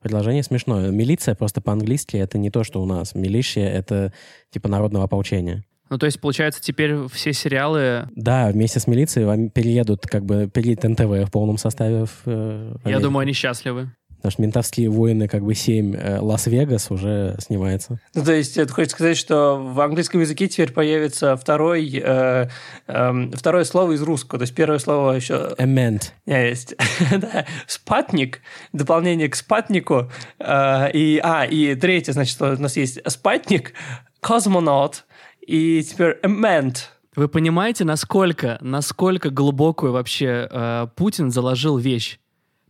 предложение 0.00 0.42
смешное. 0.42 0.90
Милиция 0.90 1.34
просто 1.34 1.60
по-английски 1.60 2.16
это 2.16 2.38
не 2.38 2.50
то, 2.50 2.64
что 2.64 2.82
у 2.82 2.86
нас. 2.86 3.14
Милиция— 3.14 3.68
это 3.72 4.12
типа 4.50 4.68
народного 4.68 5.04
ополчения. 5.04 5.64
Ну, 5.88 5.98
то 5.98 6.06
есть, 6.06 6.20
получается, 6.20 6.60
теперь 6.60 7.06
все 7.12 7.32
сериалы... 7.32 8.08
Да, 8.16 8.48
вместе 8.50 8.80
с 8.80 8.88
милицией 8.88 9.24
вам 9.24 9.50
переедут, 9.50 10.02
как 10.02 10.24
бы, 10.24 10.50
переедет 10.52 10.82
НТВ 10.82 11.28
в 11.28 11.30
полном 11.30 11.58
составе. 11.58 12.06
В, 12.06 12.22
э, 12.26 12.76
в 12.82 12.88
Я 12.88 12.98
думаю, 12.98 13.22
они 13.22 13.32
счастливы. 13.32 13.92
Потому 14.26 14.32
что 14.32 14.42
«Ментовские 14.42 14.90
войны», 14.90 15.28
как 15.28 15.44
бы, 15.44 15.54
7 15.54 15.94
э, 15.94 16.18
Лас-Вегас 16.18 16.90
уже 16.90 17.36
снимается. 17.38 18.00
Ну, 18.12 18.24
то 18.24 18.32
есть, 18.32 18.56
это 18.56 18.72
хочешь 18.72 18.90
сказать, 18.90 19.16
что 19.16 19.54
в 19.56 19.80
английском 19.80 20.20
языке 20.20 20.48
теперь 20.48 20.72
появится 20.72 21.36
второй, 21.36 22.02
э, 22.02 22.48
эм, 22.88 23.30
второе 23.30 23.62
слово 23.62 23.92
из 23.92 24.02
русского. 24.02 24.40
То 24.40 24.42
есть, 24.42 24.54
первое 24.56 24.80
слово 24.80 25.12
еще 25.12 25.54
Эмент. 25.58 26.12
у 26.26 26.30
меня 26.30 26.44
есть. 26.44 26.74
да, 27.12 27.46
спатник, 27.68 28.40
дополнение 28.72 29.28
к 29.28 29.36
спатнику. 29.36 30.10
Э, 30.40 30.90
и, 30.92 31.20
а, 31.22 31.44
и 31.44 31.76
третье, 31.76 32.12
значит, 32.12 32.34
что 32.34 32.54
у 32.54 32.60
нас 32.60 32.76
есть 32.76 32.98
спатник, 33.08 33.74
космонавт, 34.18 35.04
и 35.40 35.84
теперь 35.88 36.18
эмент. 36.24 36.90
Вы 37.14 37.28
понимаете, 37.28 37.84
насколько, 37.84 38.58
насколько 38.60 39.30
глубокую 39.30 39.92
вообще 39.92 40.48
э, 40.50 40.88
Путин 40.96 41.30
заложил 41.30 41.78
вещь 41.78 42.18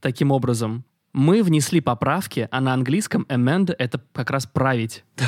таким 0.00 0.32
образом? 0.32 0.84
Мы 1.16 1.42
внесли 1.42 1.80
поправки, 1.80 2.46
а 2.50 2.60
на 2.60 2.74
английском 2.74 3.24
amend— 3.30 3.74
это 3.78 3.98
как 4.12 4.30
раз 4.30 4.44
править. 4.44 5.02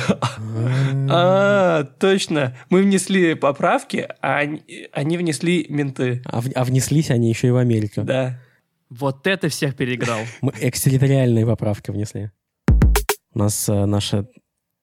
А, 1.11 1.85
точно. 1.99 2.55
Мы 2.69 2.83
внесли 2.83 3.33
поправки, 3.33 4.07
а 4.21 4.43
они, 4.91 5.17
внесли 5.17 5.65
менты. 5.69 6.21
А, 6.25 6.43
а 6.53 6.63
внеслись 6.63 7.09
они 7.09 7.29
еще 7.29 7.47
и 7.47 7.51
в 7.51 7.55
Америку. 7.55 8.03
Да. 8.03 8.39
Вот 8.91 9.25
это 9.25 9.49
всех 9.49 9.75
переиграл. 9.75 10.19
Мы 10.41 10.53
экстерриториальные 10.59 11.47
поправки 11.47 11.89
внесли. 11.89 12.29
У 13.33 13.39
нас 13.39 13.67
э, 13.67 13.85
наша 13.85 14.27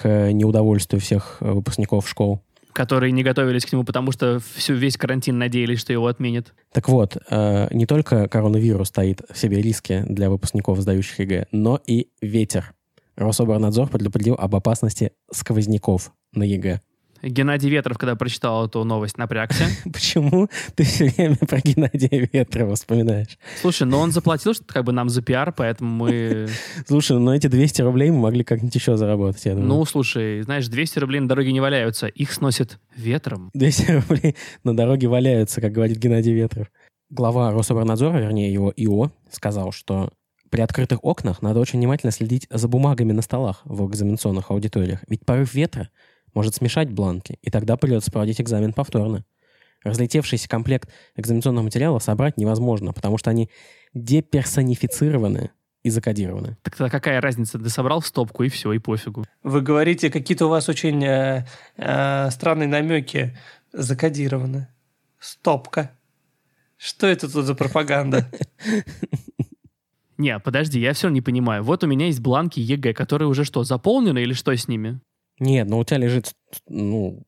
к 0.00 0.32
неудовольствию 0.32 1.00
всех 1.00 1.38
э, 1.40 1.50
выпускников 1.52 2.08
школ. 2.08 2.42
которые 2.72 3.10
не 3.10 3.22
готовились 3.22 3.64
к 3.64 3.72
нему, 3.72 3.84
потому 3.84 4.12
что 4.12 4.38
всю, 4.54 4.74
весь 4.74 4.98
карантин 4.98 5.38
надеялись, 5.38 5.80
что 5.80 5.94
его 5.94 6.06
отменят. 6.08 6.52
Так 6.72 6.90
вот, 6.90 7.16
э, 7.30 7.68
не 7.70 7.86
только 7.86 8.28
коронавирус 8.28 8.88
таит 8.88 9.22
в 9.32 9.38
себе 9.38 9.62
риски 9.62 10.04
для 10.06 10.28
выпускников, 10.28 10.80
сдающих 10.80 11.20
ЕГЭ, 11.20 11.46
но 11.52 11.80
и 11.86 12.08
ветер. 12.20 12.74
Рособрнадзор 13.16 13.88
предупредил 13.88 14.34
об 14.34 14.54
опасности 14.54 15.12
сквозняков 15.32 16.12
на 16.34 16.42
ЕГЭ. 16.42 16.80
Геннадий 17.22 17.70
Ветров, 17.70 17.98
когда 17.98 18.14
прочитал 18.14 18.66
эту 18.66 18.84
новость, 18.84 19.18
напрягся. 19.18 19.64
Почему 19.92 20.48
ты 20.74 20.84
все 20.84 21.08
время 21.08 21.36
про 21.36 21.60
Геннадия 21.60 22.28
Ветрова 22.32 22.74
вспоминаешь? 22.74 23.38
Слушай, 23.60 23.86
но 23.86 24.00
он 24.00 24.12
заплатил 24.12 24.54
что 24.54 24.64
как 24.64 24.84
бы 24.84 24.92
нам 24.92 25.08
за 25.08 25.22
пиар, 25.22 25.52
поэтому 25.52 25.90
мы... 26.04 26.48
Слушай, 26.86 27.18
ну 27.18 27.32
эти 27.32 27.46
200 27.46 27.82
рублей 27.82 28.10
мы 28.10 28.18
могли 28.18 28.44
как-нибудь 28.44 28.74
еще 28.74 28.96
заработать, 28.96 29.44
я 29.44 29.52
думаю. 29.52 29.68
Ну, 29.68 29.84
слушай, 29.84 30.42
знаешь, 30.42 30.68
200 30.68 30.98
рублей 30.98 31.20
на 31.20 31.28
дороге 31.28 31.52
не 31.52 31.60
валяются, 31.60 32.06
их 32.06 32.32
сносит 32.32 32.78
ветром. 32.96 33.50
200 33.54 33.90
рублей 34.08 34.36
на 34.64 34.76
дороге 34.76 35.08
валяются, 35.08 35.60
как 35.60 35.72
говорит 35.72 35.98
Геннадий 35.98 36.32
Ветров. 36.32 36.68
Глава 37.10 37.52
Рособорнадзора, 37.52 38.18
вернее 38.18 38.52
его 38.52 38.72
ИО, 38.76 39.12
сказал, 39.30 39.72
что 39.72 40.10
при 40.50 40.60
открытых 40.60 41.04
окнах 41.04 41.42
надо 41.42 41.60
очень 41.60 41.78
внимательно 41.78 42.12
следить 42.12 42.46
за 42.50 42.68
бумагами 42.68 43.12
на 43.12 43.22
столах 43.22 43.62
в 43.64 43.86
экзаменационных 43.88 44.50
аудиториях. 44.50 45.00
Ведь 45.08 45.24
порыв 45.24 45.54
ветра 45.54 45.90
может 46.36 46.54
смешать 46.54 46.92
бланки, 46.92 47.38
и 47.42 47.50
тогда 47.50 47.76
придется 47.76 48.12
проводить 48.12 48.40
экзамен 48.40 48.72
повторно. 48.72 49.24
разлетевшийся 49.82 50.48
комплект 50.48 50.90
экзаменационного 51.16 51.64
материала 51.64 51.98
собрать 51.98 52.36
невозможно, 52.36 52.92
потому 52.92 53.18
что 53.18 53.30
они 53.30 53.50
деперсонифицированы 53.94 55.50
и 55.82 55.90
закодированы. 55.90 56.58
Так 56.62 56.76
тогда 56.76 56.90
какая 56.90 57.20
разница? 57.20 57.58
Ты 57.58 57.70
собрал 57.70 58.00
в 58.00 58.06
стопку, 58.06 58.42
и 58.42 58.48
все, 58.48 58.72
и 58.72 58.78
пофигу. 58.78 59.24
Вы 59.42 59.62
говорите, 59.62 60.10
какие-то 60.10 60.46
у 60.46 60.48
вас 60.48 60.68
очень 60.68 61.02
э, 61.04 61.46
э, 61.76 62.30
странные 62.30 62.68
намеки 62.68 63.38
закодированы. 63.72 64.68
Стопка. 65.18 65.92
Что 66.76 67.06
это 67.06 67.30
тут 67.30 67.46
за 67.46 67.54
пропаганда? 67.54 68.30
Не, 70.18 70.38
подожди, 70.38 70.80
я 70.80 70.92
все 70.92 71.08
не 71.08 71.20
понимаю. 71.20 71.62
Вот 71.62 71.84
у 71.84 71.86
меня 71.86 72.06
есть 72.06 72.20
бланки 72.20 72.58
ЕГЭ, 72.58 72.92
которые 72.92 73.28
уже 73.28 73.44
что, 73.44 73.64
заполнены 73.64 74.18
или 74.18 74.32
что 74.32 74.54
с 74.54 74.66
ними? 74.66 75.00
Нет, 75.38 75.68
но 75.68 75.78
у 75.78 75.84
тебя 75.84 75.98
лежит, 75.98 76.32
ну, 76.68 77.22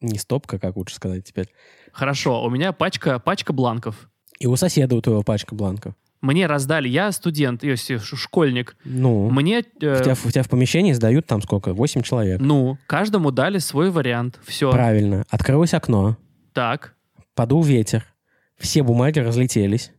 не 0.00 0.18
стопка, 0.18 0.58
как 0.58 0.76
лучше 0.76 0.94
сказать 0.96 1.24
теперь. 1.24 1.48
Хорошо, 1.92 2.42
у 2.44 2.50
меня 2.50 2.72
пачка, 2.72 3.18
пачка 3.18 3.52
бланков. 3.52 4.10
И 4.38 4.46
у 4.46 4.56
соседа 4.56 4.96
у 4.96 5.00
твоего 5.00 5.22
пачка 5.22 5.54
бланков. 5.54 5.94
Мне 6.20 6.46
раздали, 6.46 6.88
я 6.88 7.12
студент, 7.12 7.62
ш- 7.62 7.98
школьник. 7.98 8.76
Ну, 8.84 9.28
Мне, 9.30 9.58
э, 9.58 10.00
у, 10.00 10.02
тебя, 10.02 10.16
у 10.24 10.30
тебя 10.30 10.42
в 10.42 10.48
помещении 10.48 10.92
сдают 10.92 11.26
там 11.26 11.42
сколько? 11.42 11.74
Восемь 11.74 12.00
человек. 12.02 12.40
ну, 12.40 12.78
каждому 12.86 13.30
дали 13.30 13.58
свой 13.58 13.90
вариант. 13.90 14.40
Все. 14.44 14.70
Правильно. 14.72 15.24
Открылось 15.28 15.74
окно, 15.74 16.16
Так. 16.54 16.94
подул 17.34 17.62
ветер, 17.62 18.06
все 18.56 18.82
бумаги 18.82 19.18
разлетелись, 19.18 19.92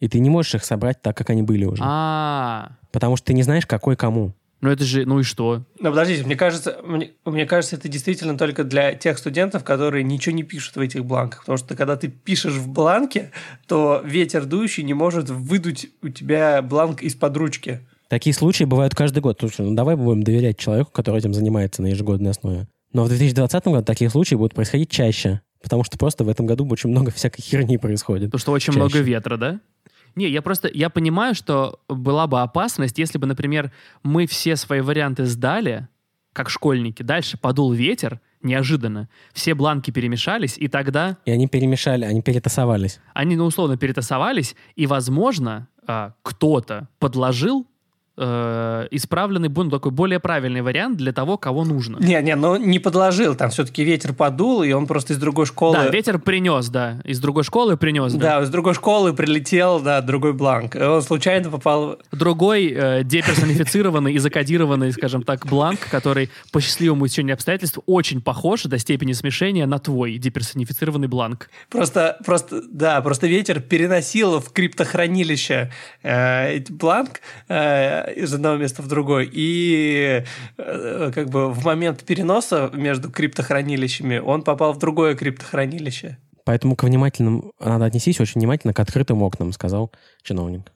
и 0.00 0.08
ты 0.08 0.18
не 0.18 0.28
можешь 0.28 0.56
их 0.56 0.64
собрать 0.64 1.00
так, 1.02 1.16
как 1.16 1.30
они 1.30 1.42
были 1.42 1.64
уже. 1.66 1.82
А, 1.86 2.72
Потому 2.90 3.16
что 3.16 3.26
ты 3.26 3.34
не 3.34 3.44
знаешь, 3.44 3.64
какой 3.66 3.94
кому. 3.96 4.34
Ну 4.60 4.70
это 4.70 4.84
же, 4.84 5.06
ну 5.06 5.20
и 5.20 5.22
что? 5.22 5.64
Но 5.78 5.90
подождите, 5.90 6.24
мне 6.24 6.36
кажется, 6.36 6.78
мне, 6.84 7.12
мне 7.24 7.46
кажется, 7.46 7.76
это 7.76 7.88
действительно 7.88 8.36
только 8.36 8.62
для 8.64 8.92
тех 8.94 9.16
студентов, 9.18 9.64
которые 9.64 10.04
ничего 10.04 10.34
не 10.34 10.42
пишут 10.42 10.76
в 10.76 10.80
этих 10.80 11.04
бланках. 11.04 11.40
Потому 11.40 11.56
что 11.56 11.74
когда 11.74 11.96
ты 11.96 12.08
пишешь 12.08 12.54
в 12.54 12.68
бланке, 12.68 13.30
то 13.66 14.02
ветер 14.04 14.44
дующий 14.44 14.82
не 14.82 14.94
может 14.94 15.30
выдуть 15.30 15.88
у 16.02 16.08
тебя 16.08 16.60
бланк 16.60 17.02
из-под 17.02 17.36
ручки. 17.36 17.80
Такие 18.08 18.34
случаи 18.34 18.64
бывают 18.64 18.94
каждый 18.94 19.20
год. 19.20 19.38
Слушай, 19.40 19.64
ну 19.64 19.74
давай 19.74 19.96
будем 19.96 20.22
доверять 20.22 20.58
человеку, 20.58 20.90
который 20.90 21.18
этим 21.18 21.32
занимается 21.32 21.80
на 21.80 21.86
ежегодной 21.86 22.30
основе. 22.30 22.66
Но 22.92 23.04
в 23.04 23.08
2020 23.08 23.64
году 23.66 23.84
такие 23.84 24.10
случаи 24.10 24.34
будут 24.34 24.54
происходить 24.54 24.90
чаще, 24.90 25.40
потому 25.62 25.84
что 25.84 25.96
просто 25.96 26.24
в 26.24 26.28
этом 26.28 26.44
году 26.46 26.66
очень 26.68 26.90
много 26.90 27.10
всякой 27.12 27.40
херни 27.42 27.78
происходит. 27.78 28.26
Потому 28.26 28.40
что 28.40 28.52
очень 28.52 28.72
Чаще. 28.72 28.78
много 28.80 28.98
ветра, 28.98 29.36
да? 29.36 29.60
Не, 30.14 30.28
я 30.28 30.42
просто, 30.42 30.70
я 30.72 30.90
понимаю, 30.90 31.34
что 31.34 31.80
была 31.88 32.26
бы 32.26 32.40
опасность, 32.40 32.98
если 32.98 33.18
бы, 33.18 33.26
например, 33.26 33.72
мы 34.02 34.26
все 34.26 34.56
свои 34.56 34.80
варианты 34.80 35.26
сдали, 35.26 35.88
как 36.32 36.50
школьники, 36.50 37.02
дальше 37.02 37.36
подул 37.36 37.72
ветер, 37.72 38.20
неожиданно, 38.42 39.08
все 39.32 39.54
бланки 39.54 39.90
перемешались, 39.90 40.56
и 40.56 40.68
тогда 40.68 41.18
И 41.24 41.30
они 41.30 41.46
перемешали, 41.46 42.04
они 42.04 42.22
перетасовались. 42.22 43.00
они, 43.12 43.36
ну, 43.36 43.44
условно, 43.44 43.76
перетасовались, 43.76 44.56
и, 44.76 44.86
возможно, 44.86 45.68
а, 45.86 46.14
кто-то 46.22 46.88
подложил 46.98 47.66
э, 48.16 48.88
исправленный, 48.90 49.48
ну, 49.48 49.70
такой 49.70 49.92
более 49.92 50.20
правильный 50.20 50.62
вариант 50.62 50.96
для 50.96 51.12
того, 51.12 51.38
кого 51.38 51.64
нужно. 51.64 51.98
Не, 51.98 52.20
не, 52.22 52.36
ну 52.36 52.56
не 52.56 52.78
подложил, 52.78 53.34
там 53.34 53.50
все-таки 53.50 53.84
ветер 53.84 54.12
подул, 54.12 54.62
и 54.62 54.72
он 54.72 54.86
просто 54.86 55.12
из 55.12 55.18
другой 55.18 55.46
школы... 55.46 55.76
Да, 55.76 55.88
ветер 55.88 56.18
принес, 56.18 56.68
да, 56.68 57.00
из 57.04 57.20
другой 57.20 57.44
школы 57.44 57.76
принес, 57.76 58.12
да. 58.14 58.38
Да, 58.38 58.42
из 58.42 58.50
другой 58.50 58.74
школы 58.74 59.12
прилетел, 59.12 59.80
да, 59.80 60.00
другой 60.00 60.32
бланк. 60.32 60.76
Он 60.76 61.02
случайно 61.02 61.50
попал... 61.50 61.98
Другой 62.12 62.68
э, 62.68 63.04
деперсонифицированный 63.04 64.14
и 64.14 64.18
закодированный, 64.18 64.92
скажем 64.92 65.22
так, 65.22 65.46
бланк, 65.46 65.80
который 65.90 66.30
по 66.52 66.60
счастливому 66.60 67.06
течению 67.08 67.34
обстоятельств 67.34 67.78
очень 67.86 68.20
похож 68.20 68.64
до 68.64 68.78
степени 68.78 69.12
смешения 69.12 69.66
на 69.66 69.78
твой 69.78 70.18
деперсонифицированный 70.18 71.08
бланк. 71.08 71.50
Просто, 71.68 72.18
просто, 72.24 72.62
да, 72.70 73.00
просто 73.00 73.26
ветер 73.26 73.60
переносил 73.60 74.40
в 74.40 74.52
криптохранилище 74.52 75.70
э, 76.02 76.60
бланк 76.68 77.20
э, 77.48 77.99
из 78.02 78.32
одного 78.32 78.56
места 78.56 78.82
в 78.82 78.88
другой. 78.88 79.28
И 79.32 80.24
э, 80.58 81.12
как 81.14 81.28
бы 81.30 81.52
в 81.52 81.64
момент 81.64 82.04
переноса 82.04 82.70
между 82.72 83.10
криптохранилищами 83.10 84.18
он 84.18 84.42
попал 84.42 84.72
в 84.72 84.78
другое 84.78 85.14
криптохранилище. 85.14 86.18
Поэтому 86.44 86.76
к 86.76 86.84
внимательным 86.84 87.52
надо 87.60 87.84
отнестись 87.84 88.20
очень 88.20 88.40
внимательно 88.40 88.72
к 88.72 88.80
открытым 88.80 89.22
окнам, 89.22 89.52
сказал 89.52 89.92
чиновник. 90.22 90.72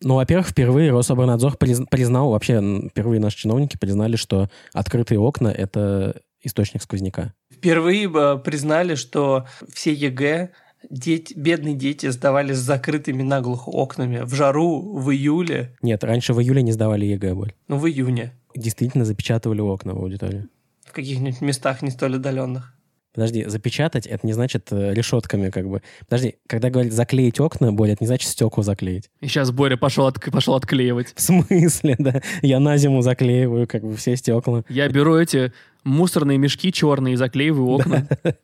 Ну, 0.00 0.14
во-первых, 0.14 0.48
впервые 0.48 0.92
Рособорнадзор 0.92 1.56
приз- 1.56 1.86
признал, 1.90 2.30
вообще 2.30 2.60
впервые 2.88 3.20
наши 3.20 3.36
чиновники 3.36 3.76
признали, 3.76 4.16
что 4.16 4.48
открытые 4.72 5.18
окна— 5.18 5.48
это 5.56 6.20
источник 6.42 6.82
сквозняка. 6.82 7.34
Впервые 7.52 8.08
э, 8.08 8.38
признали, 8.38 8.94
что 8.94 9.46
все 9.72 9.92
ЕГЭ 9.92 10.50
дети, 10.90 11.34
бедные 11.36 11.74
дети 11.74 12.08
сдавали 12.10 12.52
с 12.52 12.58
закрытыми 12.58 13.22
наглухо 13.22 13.68
окнами 13.70 14.20
в 14.24 14.34
жару 14.34 14.96
в 14.98 15.10
июле, 15.10 15.76
Нет, 15.82 16.04
раньше 16.04 16.32
в 16.34 16.40
июле 16.40 16.62
не 16.62 16.72
сдавали 16.72 17.06
ЕГЭ, 17.06 17.34
Боль. 17.34 17.52
ну 17.68 17.76
в 17.78 17.86
июне, 17.88 18.32
Действительно 18.56 19.04
запечатывали 19.04 19.60
окна 19.60 19.94
в 19.94 19.98
аудитории. 19.98 20.46
в 20.84 20.92
каких-нибудь 20.92 21.40
местах 21.40 21.82
не 21.82 21.90
столь 21.90 22.16
отдаленных. 22.16 22.74
Подожди, 23.14 23.44
запечатать— 23.46 24.06
это 24.06 24.24
не 24.26 24.32
значит 24.32 24.68
э, 24.70 24.94
решетками 24.94 25.50
как 25.50 25.68
бы. 25.68 25.82
Подожди, 26.08 26.36
когда 26.46 26.70
говорят 26.70 26.92
заклеить 26.92 27.40
окна, 27.40 27.72
Боря, 27.72 27.94
это 27.94 28.04
не 28.04 28.06
значит 28.06 28.28
стекла 28.28 28.62
заклеить. 28.62 29.10
И 29.20 29.26
сейчас 29.26 29.50
Боря 29.50 29.76
пошел, 29.76 30.06
отк- 30.08 30.30
пошел 30.30 30.54
отклеивать. 30.54 31.14
В 31.16 31.20
смысле, 31.20 31.96
да? 31.98 32.20
Я 32.42 32.60
на 32.60 32.76
зиму 32.76 33.02
заклеиваю 33.02 33.66
как 33.66 33.82
бы 33.82 33.96
все 33.96 34.14
стекла. 34.14 34.62
Я 34.68 34.88
беру 34.88 35.16
эти 35.16 35.52
мусорные 35.82 36.38
мешки 36.38 36.70
черные 36.72 37.14
и 37.14 37.16
заклеиваю 37.16 37.66
окна. 37.68 38.06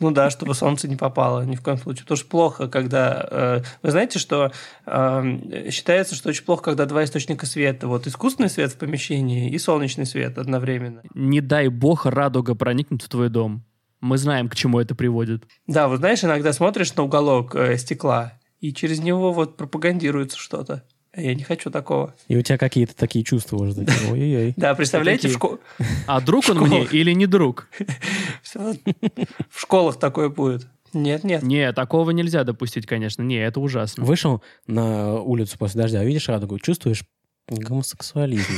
Ну 0.00 0.10
да, 0.10 0.30
чтобы 0.30 0.54
солнце 0.54 0.88
не 0.88 0.96
попало 0.96 1.42
ни 1.42 1.56
в 1.56 1.62
коем 1.62 1.76
случае. 1.76 2.02
Потому 2.02 2.16
что 2.16 2.28
плохо, 2.28 2.68
когда... 2.68 3.28
э, 3.30 3.62
вы 3.82 3.90
знаете, 3.90 4.18
что 4.18 4.50
э, 4.86 5.70
считается, 5.70 6.14
что 6.14 6.30
очень 6.30 6.44
плохо, 6.44 6.64
когда 6.64 6.86
два 6.86 7.04
источника 7.04 7.46
света. 7.46 7.86
Вот 7.86 8.06
искусственный 8.06 8.48
свет 8.48 8.72
в 8.72 8.78
помещении 8.78 9.50
и 9.50 9.58
солнечный 9.58 10.06
свет 10.06 10.38
одновременно. 10.38 11.02
Не 11.14 11.40
дай 11.40 11.68
бог 11.68 12.06
радуга 12.06 12.54
проникнет 12.54 13.02
в 13.02 13.08
твой 13.08 13.28
дом. 13.28 13.64
Мы 14.00 14.16
знаем, 14.16 14.48
к 14.48 14.54
чему 14.54 14.80
это 14.80 14.94
приводит. 14.94 15.44
Да, 15.66 15.86
вот 15.86 15.98
знаешь, 15.98 16.24
иногда 16.24 16.54
смотришь 16.54 16.94
на 16.94 17.02
уголок 17.02 17.54
э, 17.54 17.76
стекла, 17.76 18.32
и 18.60 18.72
через 18.72 19.00
него 19.00 19.32
вот 19.32 19.58
пропагандируется 19.58 20.38
что-то. 20.38 20.84
А 21.12 21.20
Я 21.20 21.34
не 21.34 21.42
хочу 21.42 21.70
такого. 21.70 22.14
И 22.28 22.36
у 22.36 22.42
тебя 22.42 22.56
какие-то 22.56 22.94
такие 22.94 23.24
чувства 23.24 23.56
уже 23.56 23.74
такие. 23.74 24.12
Ой-ой-ой. 24.12 24.54
Да, 24.56 24.74
представляете, 24.74 25.28
в, 25.28 25.38
Какие? 25.38 25.56
шко- 25.56 25.60
А 26.06 26.20
друг 26.20 26.48
он 26.48 26.58
мне 26.60 26.84
или 26.84 27.12
не 27.12 27.26
друг? 27.26 27.68
в 28.44 29.60
школах 29.60 29.98
такое 29.98 30.28
будет. 30.28 30.66
Нет, 30.92 31.24
нет. 31.24 31.42
Не, 31.42 31.72
такого 31.72 32.10
нельзя 32.10 32.44
допустить, 32.44 32.86
конечно. 32.86 33.22
Не, 33.22 33.36
это 33.36 33.60
ужасно. 33.60 34.04
Вышел 34.04 34.42
на 34.66 35.20
улицу 35.20 35.56
после 35.58 35.82
дождя, 35.82 36.02
видишь 36.04 36.28
радугу, 36.28 36.58
чувствуешь 36.58 37.04
гомосексуализм. 37.48 38.46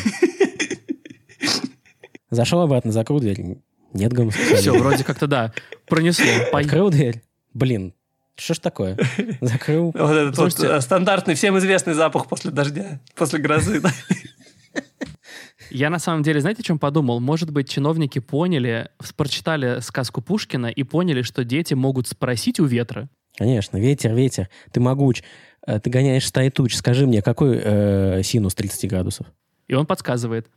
Зашел 2.31 2.61
обратно, 2.61 2.93
закрыл 2.93 3.21
дверь. 3.21 3.41
Нет 3.93 3.95
Все, 3.95 4.09
гомосексуализма. 4.09 4.79
вроде 4.79 5.05
как-то 5.05 5.27
да, 5.27 5.53
пронесло. 5.87 6.27
Открыл 6.53 6.91
дверь. 6.91 7.23
Блин, 7.53 7.93
что 8.37 8.55
ж 8.55 8.59
такое? 8.59 8.99
Закрыл. 9.41 9.93
Вот 9.95 10.11
этот 10.11 10.37
вот, 10.39 10.53
Слушайте- 10.53 10.77
э, 10.77 10.81
стандартный, 10.81 11.35
всем 11.35 11.57
известный 11.59 11.95
запах 11.95 12.29
после 12.29 12.51
дождя, 12.51 13.01
после 13.15 13.39
грозы. 13.39 13.83
Я 15.71 15.91
на 15.91 15.99
самом 15.99 16.23
деле, 16.23 16.41
знаете, 16.41 16.61
о 16.61 16.65
чем 16.65 16.79
подумал? 16.79 17.21
Может 17.21 17.51
быть, 17.51 17.69
чиновники 17.69 18.19
поняли, 18.19 18.91
прочитали 19.17 19.81
сказку 19.81 20.21
Пушкина 20.21 20.67
и 20.67 20.83
поняли, 20.83 21.23
что 21.23 21.45
дети 21.45 21.73
могут 21.75 22.09
спросить 22.09 22.61
у 22.61 22.65
ветра. 22.67 23.09
Конечно, 23.39 23.79
ветер, 23.79 24.13
ветер. 24.15 24.51
Ты 24.73 24.81
могуч. 24.81 25.23
Э, 25.67 25.81
Ты 25.81 25.89
гоняешь 25.89 26.27
стаи 26.27 26.51
туч. 26.51 26.75
Скажи 26.75 27.07
мне, 27.07 27.23
какой 27.23 27.59
э, 27.63 28.23
синус 28.23 28.55
30 28.55 28.91
градусов? 28.91 29.27
И 29.69 29.75
он 29.75 29.87
подсказывает. 29.87 30.49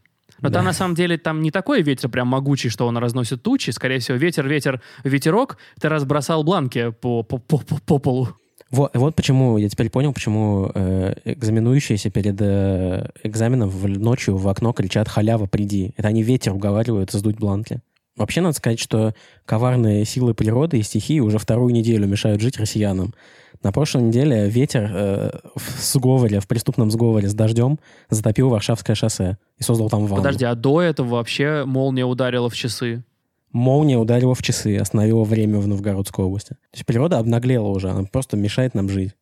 Но 0.42 0.50
Да. 0.50 0.56
там 0.56 0.66
на 0.66 0.74
самом 0.74 0.96
деле 0.96 1.18
там 1.18 1.42
не 1.42 1.52
такой 1.52 1.82
ветер 1.82 2.10
прям 2.10 2.28
могучий, 2.28 2.70
что 2.70 2.88
он 2.88 2.98
разносит 2.98 3.42
тучи. 3.44 3.70
Скорее 3.72 4.00
всего, 4.00 4.18
ветер, 4.18 4.48
ветер, 4.48 4.82
ветерок. 5.04 5.58
Ты 5.80 5.88
разбросал 5.90 6.44
бланки 6.44 6.92
по, 6.92 7.24
по, 7.24 7.38
по, 7.38 7.58
по- 7.60 7.80
по 7.86 8.00
полу. 8.00 8.30
Вот, 8.72 8.92
вот 8.98 9.16
почему, 9.16 9.58
я 9.58 9.70
теперь 9.70 9.90
понял, 9.90 10.12
почему 10.12 10.72
э, 10.74 11.14
экзаменующиеся 11.24 12.10
перед 12.10 12.36
э, 12.42 13.10
экзаменом 13.24 13.70
в- 13.70 13.88
ночью 13.88 14.36
в 14.36 14.48
окно 14.48 14.74
кричат 14.74 15.08
«халява, 15.08 15.46
приди». 15.46 15.94
Это 15.98 16.08
они 16.10 16.24
ветер 16.24 16.54
уговаривают 16.54 17.12
сдуть 17.12 17.38
бланки. 17.38 17.80
Вообще, 18.18 18.42
надо 18.42 18.56
сказать, 18.56 18.80
что 18.80 19.14
коварные 19.46 20.06
силы 20.06 20.34
природы 20.34 20.80
и 20.80 20.84
стихии 20.84 21.20
уже 21.20 21.38
вторую 21.38 21.74
неделю 21.74 22.08
мешают 22.08 22.42
жить 22.42 22.58
россиянам. 22.58 23.14
На 23.62 23.72
прошлой 23.72 24.04
неделе 24.04 24.50
ветер 24.50 24.92
э, 24.94 25.32
в 25.56 25.82
сговоре, 25.82 26.40
в 26.40 26.48
преступном 26.48 26.92
сговоре 26.92 27.28
с 27.28 27.34
дождем 27.34 27.80
затопил 28.10 28.50
Варшавское 28.50 28.96
шоссе 28.96 29.38
и 29.58 29.64
создал 29.64 29.90
там 29.90 30.06
ванну. 30.06 30.18
Подожди, 30.18 30.46
а 30.46 30.56
до 30.56 30.82
этого 30.82 31.08
вообще 31.08 31.64
молния 31.66 32.06
ударила 32.06 32.50
в 32.50 32.56
часы. 32.56 33.04
Молния 33.52 33.98
ударила 33.98 34.36
в 34.36 34.42
часы, 34.42 34.78
остановила 34.78 35.24
время 35.24 35.60
в 35.60 35.68
Новгородской 35.68 36.26
области. 36.26 36.50
То 36.50 36.76
есть 36.76 36.86
природа 36.86 37.20
обнаглела 37.20 37.68
уже, 37.68 37.90
она 37.90 38.04
просто 38.04 38.38
мешает 38.38 38.76
нам 38.76 38.90
жить. 38.90 39.16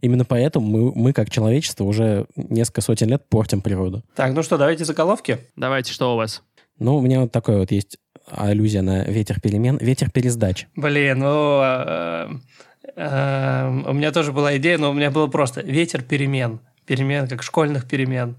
Именно 0.00 0.24
поэтому 0.24 0.66
мы, 0.66 0.92
мы 0.94 1.12
как 1.12 1.30
человечество, 1.30 1.84
уже 1.84 2.26
несколько 2.34 2.80
сотен 2.80 3.08
лет 3.08 3.28
портим 3.28 3.60
природу. 3.60 4.02
Так, 4.16 4.34
ну 4.34 4.42
что, 4.42 4.56
давайте 4.56 4.84
заголовки. 4.84 5.38
Давайте, 5.56 5.92
что 5.92 6.14
у 6.14 6.16
вас? 6.16 6.42
Ну, 6.78 6.96
у 6.96 7.00
меня 7.00 7.20
вот 7.20 7.30
такое 7.30 7.58
вот 7.58 7.70
есть 7.70 7.98
аллюзия 8.26 8.82
на 8.82 9.04
ветер 9.04 9.40
перемен, 9.40 9.78
ветер 9.78 10.10
пересдач. 10.10 10.66
Блин, 10.76 11.18
ну... 11.18 11.60
э, 11.62 12.28
э, 12.96 13.82
у 13.86 13.92
меня 13.92 14.12
тоже 14.12 14.32
была 14.32 14.56
идея, 14.56 14.78
но 14.78 14.90
у 14.90 14.94
меня 14.94 15.10
было 15.10 15.26
просто 15.26 15.62
ветер 15.62 16.02
перемен. 16.02 16.60
Перемен, 16.86 17.28
как 17.28 17.42
школьных 17.42 17.88
перемен. 17.88 18.36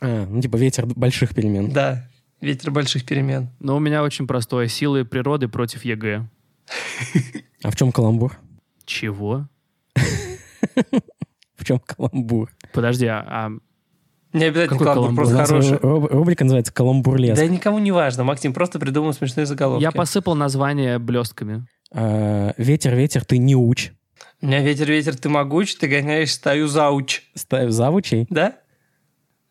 А, 0.00 0.26
ну, 0.26 0.40
типа 0.40 0.56
ветер 0.56 0.86
больших 0.86 1.34
перемен. 1.34 1.70
Да, 1.70 2.08
ветер 2.40 2.70
больших 2.70 3.04
перемен. 3.04 3.50
Но 3.58 3.76
у 3.76 3.80
меня 3.80 4.02
очень 4.02 4.26
простое. 4.26 4.68
Силы 4.68 5.04
природы 5.04 5.48
против 5.48 5.84
ЕГЭ. 5.84 6.28
А 7.62 7.70
в 7.70 7.76
чем 7.76 7.92
каламбур? 7.92 8.38
Чего? 8.84 9.48
В 11.56 11.64
чем 11.64 11.78
каламбур? 11.78 12.50
Подожди, 12.72 13.06
а, 13.06 13.24
а 13.26 13.50
Не 14.32 14.44
обязательно 14.44 14.78
Какой 14.78 14.94
каламбур, 14.94 15.24
каламбур? 15.24 15.46
Просто 15.46 15.54
хороший. 15.54 15.76
ру- 15.78 16.08
рубрика 16.08 16.44
называется 16.44 16.72
«Каламбурлеск». 16.72 17.36
Да 17.40 17.46
никому 17.46 17.78
не 17.80 17.90
важно, 17.92 18.22
Максим, 18.24 18.52
просто 18.52 18.78
придумал 18.78 19.12
смешные 19.12 19.44
заголовки. 19.46 19.82
я 19.82 19.90
посыпал 19.90 20.34
название 20.36 20.98
блестками. 20.98 21.66
А, 21.92 22.52
ветер, 22.56 22.94
ветер, 22.94 23.24
ты 23.24 23.38
не 23.38 23.56
уч. 23.56 23.92
У 24.42 24.46
меня 24.46 24.60
ветер-ветер, 24.62 25.16
ты 25.16 25.28
могуч, 25.28 25.74
ты 25.76 25.86
гоняешь 25.88 26.32
стаю 26.32 26.66
завуч. 26.68 27.22
Ставь 27.34 27.70
завучей. 27.70 28.26
Да? 28.30 28.54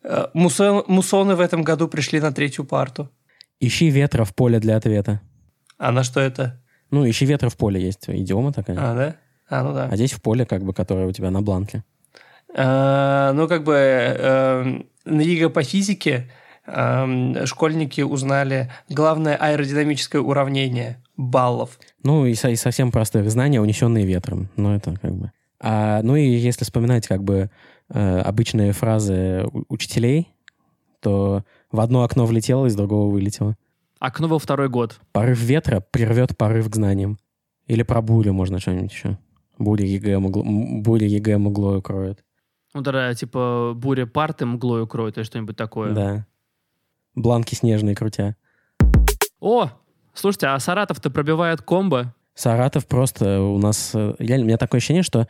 Э, 0.02 0.26
мусон- 0.34 0.84
мусоны 0.88 1.36
в 1.36 1.40
этом 1.40 1.62
году 1.62 1.86
пришли 1.86 2.18
на 2.20 2.32
третью 2.32 2.64
парту. 2.64 3.08
Ищи 3.60 3.90
ветра 3.90 4.24
в 4.24 4.34
поле 4.34 4.58
для 4.58 4.76
ответа. 4.76 5.20
А 5.78 5.92
на 5.92 6.02
что 6.02 6.20
это? 6.20 6.60
Ну, 6.90 7.08
ищи 7.08 7.26
ветра 7.26 7.50
в 7.50 7.56
поле 7.56 7.80
есть 7.80 8.04
идиома 8.08 8.52
такая. 8.52 8.76
А, 8.80 8.94
да? 8.94 9.16
А, 9.48 9.62
ну 9.62 9.74
да. 9.74 9.88
А 9.90 9.96
здесь 9.96 10.12
в 10.12 10.22
поле, 10.22 10.46
как 10.46 10.64
бы, 10.64 10.72
которое 10.72 11.06
у 11.06 11.12
тебя 11.12 11.30
на 11.30 11.42
бланке. 11.42 11.84
А, 12.54 13.32
ну, 13.32 13.48
как 13.48 13.64
бы 13.64 13.74
э, 13.74 14.80
на 15.04 15.20
ЕГЭ 15.20 15.50
по 15.50 15.62
физике 15.62 16.30
э, 16.66 17.46
школьники 17.46 18.00
узнали 18.00 18.70
главное 18.88 19.36
аэродинамическое 19.36 20.20
уравнение 20.20 21.02
баллов. 21.16 21.78
Ну, 22.02 22.26
и, 22.26 22.32
и 22.32 22.56
совсем 22.56 22.90
простых 22.90 23.30
знания, 23.30 23.60
унесенные 23.60 24.06
ветром. 24.06 24.48
Ну, 24.56 24.74
это 24.74 24.94
как 25.00 25.14
бы... 25.14 25.32
А, 25.60 26.00
ну, 26.02 26.16
и 26.16 26.26
если 26.26 26.64
вспоминать, 26.64 27.06
как 27.06 27.22
бы, 27.22 27.50
э, 27.90 28.20
обычные 28.20 28.72
фразы 28.72 29.44
учителей, 29.68 30.32
то 31.00 31.44
в 31.70 31.80
одно 31.80 32.02
окно 32.02 32.26
влетело, 32.26 32.66
из 32.66 32.74
другого 32.74 33.10
вылетело. 33.10 33.56
Окно 33.98 34.28
во 34.28 34.38
второй 34.38 34.68
год. 34.68 34.98
Порыв 35.12 35.38
ветра 35.40 35.80
прервет 35.90 36.36
порыв 36.36 36.70
к 36.70 36.74
знаниям. 36.74 37.18
Или 37.66 37.82
про 37.82 38.00
бурю 38.00 38.32
можно 38.32 38.58
что-нибудь 38.58 38.92
еще. 38.92 39.18
Буря 39.58 39.84
ЕГЭ, 39.84 40.18
мгло, 40.18 40.42
м, 40.42 40.82
буря 40.82 41.06
ЕГЭ 41.06 41.36
мглой 41.36 41.78
укроет. 41.78 42.24
Ну, 42.74 42.82
тогда, 42.82 43.12
типа, 43.14 43.72
буря 43.74 44.06
парты 44.06 44.46
мглой 44.46 44.82
укроет 44.82 45.16
или 45.16 45.24
что-нибудь 45.24 45.56
такое. 45.56 45.92
Да. 45.92 46.26
Бланки 47.14 47.54
снежные 47.54 47.96
крутя. 47.96 48.36
О, 49.40 49.70
слушайте, 50.14 50.46
а 50.46 50.58
Саратов-то 50.60 51.10
пробивает 51.10 51.62
комбо. 51.62 52.14
Саратов 52.34 52.86
просто 52.86 53.40
у 53.42 53.58
нас... 53.58 53.90
э, 53.94 54.14
Реально, 54.18 54.44
у 54.44 54.46
меня 54.48 54.56
такое 54.56 54.78
ощущение, 54.78 55.02
что 55.02 55.26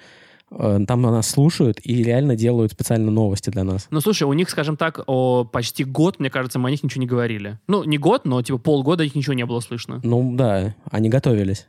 э, 0.50 0.80
там 0.86 1.00
нас 1.02 1.28
слушают 1.30 1.78
и 1.82 2.02
реально 2.02 2.36
делают 2.36 2.72
специально 2.72 3.10
новости 3.10 3.48
для 3.50 3.64
нас. 3.64 3.86
Ну, 3.90 4.00
слушай, 4.00 4.24
у 4.24 4.32
них, 4.34 4.50
скажем 4.50 4.76
так, 4.76 5.00
о, 5.06 5.44
почти 5.44 5.84
год, 5.84 6.20
мне 6.20 6.28
кажется, 6.28 6.58
мы 6.58 6.68
о 6.68 6.70
них 6.72 6.82
ничего 6.82 7.00
не 7.00 7.06
говорили. 7.06 7.58
Ну, 7.68 7.84
не 7.84 7.96
год, 7.98 8.26
но, 8.26 8.42
типа, 8.42 8.58
полгода 8.58 9.02
их 9.02 9.14
ничего 9.14 9.32
не 9.32 9.46
было 9.46 9.60
слышно. 9.60 10.00
Ну 10.04 10.36
да, 10.36 10.74
они 10.90 11.08
готовились. 11.08 11.66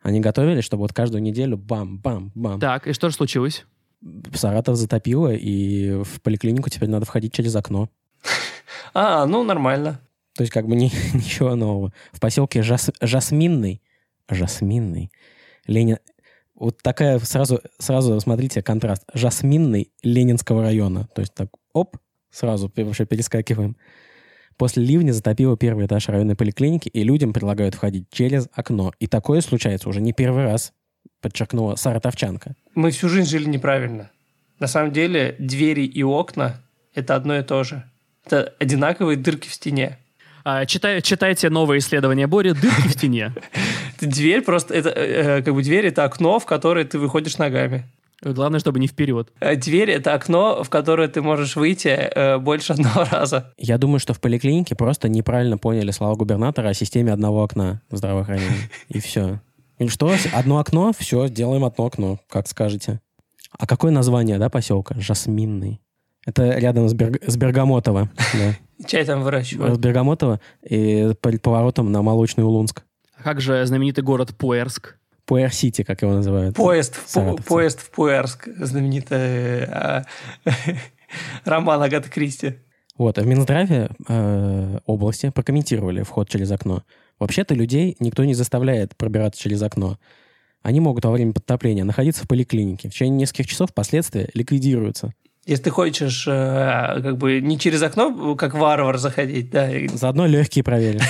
Они 0.00 0.20
готовились, 0.20 0.64
чтобы 0.64 0.82
вот 0.82 0.92
каждую 0.92 1.22
неделю 1.22 1.56
бам-бам-бам. 1.56 2.60
Так, 2.60 2.86
и 2.86 2.92
что 2.92 3.08
же 3.08 3.14
случилось? 3.16 3.66
Саратов 4.34 4.76
затопило, 4.76 5.32
и 5.32 6.02
в 6.02 6.20
поликлинику 6.20 6.68
теперь 6.70 6.88
надо 6.88 7.06
входить 7.06 7.32
через 7.32 7.54
окно. 7.56 7.88
А, 8.94 9.24
ну 9.24 9.42
нормально. 9.42 10.00
То 10.34 10.42
есть 10.42 10.52
как 10.52 10.66
бы 10.66 10.74
ни- 10.76 10.92
ничего 11.16 11.54
нового. 11.54 11.92
В 12.12 12.20
поселке 12.20 12.62
Жас- 12.62 12.92
Жасминный, 13.00 13.80
Жасминный, 14.28 15.10
Ленин... 15.66 15.98
Вот 16.54 16.78
такая 16.82 17.18
сразу, 17.20 17.60
сразу, 17.78 18.20
смотрите, 18.20 18.62
контраст. 18.62 19.02
Жасминный 19.14 19.90
Ленинского 20.02 20.62
района. 20.62 21.08
То 21.14 21.22
есть 21.22 21.34
так, 21.34 21.48
оп, 21.72 21.96
сразу 22.30 22.70
вообще 22.76 23.06
перескакиваем. 23.06 23.76
После 24.56 24.84
ливня 24.84 25.12
затопило 25.12 25.56
первый 25.56 25.86
этаж 25.86 26.08
районной 26.08 26.36
поликлиники, 26.36 26.88
и 26.88 27.02
людям 27.02 27.32
предлагают 27.32 27.74
входить 27.74 28.08
через 28.10 28.48
окно. 28.52 28.92
И 29.00 29.06
такое 29.06 29.40
случается 29.40 29.88
уже 29.88 30.00
не 30.00 30.12
первый 30.12 30.44
раз, 30.44 30.72
подчеркнула 31.20 31.76
саратовчанка. 31.76 32.54
Мы 32.74 32.90
всю 32.90 33.08
жизнь 33.08 33.28
жили 33.28 33.48
неправильно. 33.48 34.10
На 34.58 34.66
самом 34.66 34.92
деле 34.92 35.36
двери 35.38 35.84
и 35.84 36.02
окна– 36.02 36.60
это 36.94 37.14
одно 37.14 37.38
и 37.38 37.42
то 37.42 37.64
же. 37.64 37.84
Это 38.24 38.54
одинаковые 38.58 39.16
дырки 39.16 39.48
в 39.48 39.54
стене. 39.54 39.98
А, 40.44 40.66
читай- 40.66 41.00
читайте 41.02 41.50
новое 41.50 41.78
исследование 41.78 42.26
Бори 42.26 42.52
«Дырки 42.52 42.88
в 42.88 42.92
стене». 42.92 43.32
Дверь 44.00 44.42
просто, 44.42 44.74
это 44.74 44.88
э, 44.90 45.38
э, 45.38 45.42
как 45.42 45.54
бы 45.54 45.62
дверь– 45.62 45.86
это 45.86 46.04
окно, 46.04 46.40
в 46.40 46.46
которое 46.46 46.84
ты 46.84 46.98
выходишь 46.98 47.38
ногами. 47.38 47.84
Главное, 48.22 48.60
чтобы 48.60 48.78
не 48.78 48.86
вперед. 48.86 49.32
А 49.40 49.54
Дверь– 49.56 49.90
это 49.92 50.14
окно, 50.14 50.62
в 50.62 50.70
которое 50.70 51.08
ты 51.08 51.22
можешь 51.22 51.56
выйти 51.56 51.88
э, 51.88 52.38
больше 52.38 52.72
одного 52.74 53.04
раза. 53.10 53.52
Я 53.56 53.78
думаю, 53.78 54.00
что 54.00 54.14
в 54.14 54.20
поликлинике 54.20 54.74
просто 54.74 55.08
неправильно 55.08 55.58
поняли 55.58 55.90
слова 55.92 56.14
губернатора 56.14 56.68
о 56.68 56.74
системе 56.74 57.12
одного 57.12 57.42
окна 57.42 57.80
в 57.90 57.96
здравоохранении. 57.96 58.70
И 58.88 59.00
все. 59.00 59.40
Или 59.82 59.88
что? 59.88 60.14
Одно 60.32 60.58
окно? 60.58 60.92
Все, 60.96 61.26
сделаем 61.26 61.64
одно 61.64 61.86
окно, 61.86 62.20
как 62.28 62.46
скажете. 62.46 63.00
А 63.58 63.66
какое 63.66 63.90
название, 63.90 64.38
да, 64.38 64.48
поселка? 64.48 64.94
Жасминный. 64.98 65.80
Это 66.24 66.56
рядом 66.58 66.88
с, 66.88 66.94
Берг- 66.94 67.22
с 67.26 67.36
Бергамотово. 67.36 68.08
Да. 68.34 68.86
Чай 68.86 69.04
там 69.04 69.20
С 69.20 69.24
выращивают. 69.24 69.78
Бергамотово 69.80 70.40
и 70.62 71.14
перед 71.20 71.42
поворотом 71.42 71.90
на 71.92 72.02
Молочный 72.02 72.44
Улунск. 72.44 72.82
А 73.16 73.22
как 73.22 73.40
же 73.40 73.64
знаменитый 73.66 74.04
город 74.04 74.36
Пуэрск? 74.36 74.96
Пуэр-Сити, 75.26 75.82
как 75.82 76.02
его 76.02 76.12
называют. 76.14 76.56
Поезд 76.56 76.94
в, 76.96 77.42
поезд 77.42 77.80
в 77.80 77.90
Пуэрск. 77.90 78.48
Знаменитый 78.56 79.64
а, 79.64 80.04
роман 81.44 81.82
Агаты 81.82 82.08
Кристи. 82.08 82.54
Вот, 82.98 83.18
а 83.18 83.22
в 83.22 83.26
Минздраве 83.26 83.90
э, 84.08 84.78
области 84.86 85.30
прокомментировали 85.30 86.02
вход 86.02 86.28
через 86.28 86.50
окно. 86.50 86.82
Вообще-то 87.18 87.54
людей 87.54 87.96
никто 88.00 88.24
не 88.24 88.34
заставляет 88.34 88.96
пробираться 88.96 89.40
через 89.40 89.62
окно. 89.62 89.98
Они 90.62 90.80
могут 90.80 91.04
во 91.04 91.10
время 91.10 91.32
подтопления 91.32 91.84
находиться 91.84 92.24
в 92.24 92.28
поликлинике. 92.28 92.88
В 92.88 92.92
течение 92.92 93.18
нескольких 93.20 93.46
часов 93.48 93.74
последствия 93.74 94.28
ликвидируются. 94.34 95.12
Если 95.44 95.64
ты 95.64 95.70
хочешь 95.70 96.24
э, 96.28 96.30
как 97.02 97.18
бы 97.18 97.40
не 97.40 97.58
через 97.58 97.82
окно, 97.82 98.36
как 98.36 98.54
варвар 98.54 98.96
заходить, 98.98 99.50
да, 99.50 99.68
Заодно 99.92 100.26
легкие 100.26 100.62
проверим. 100.62 101.00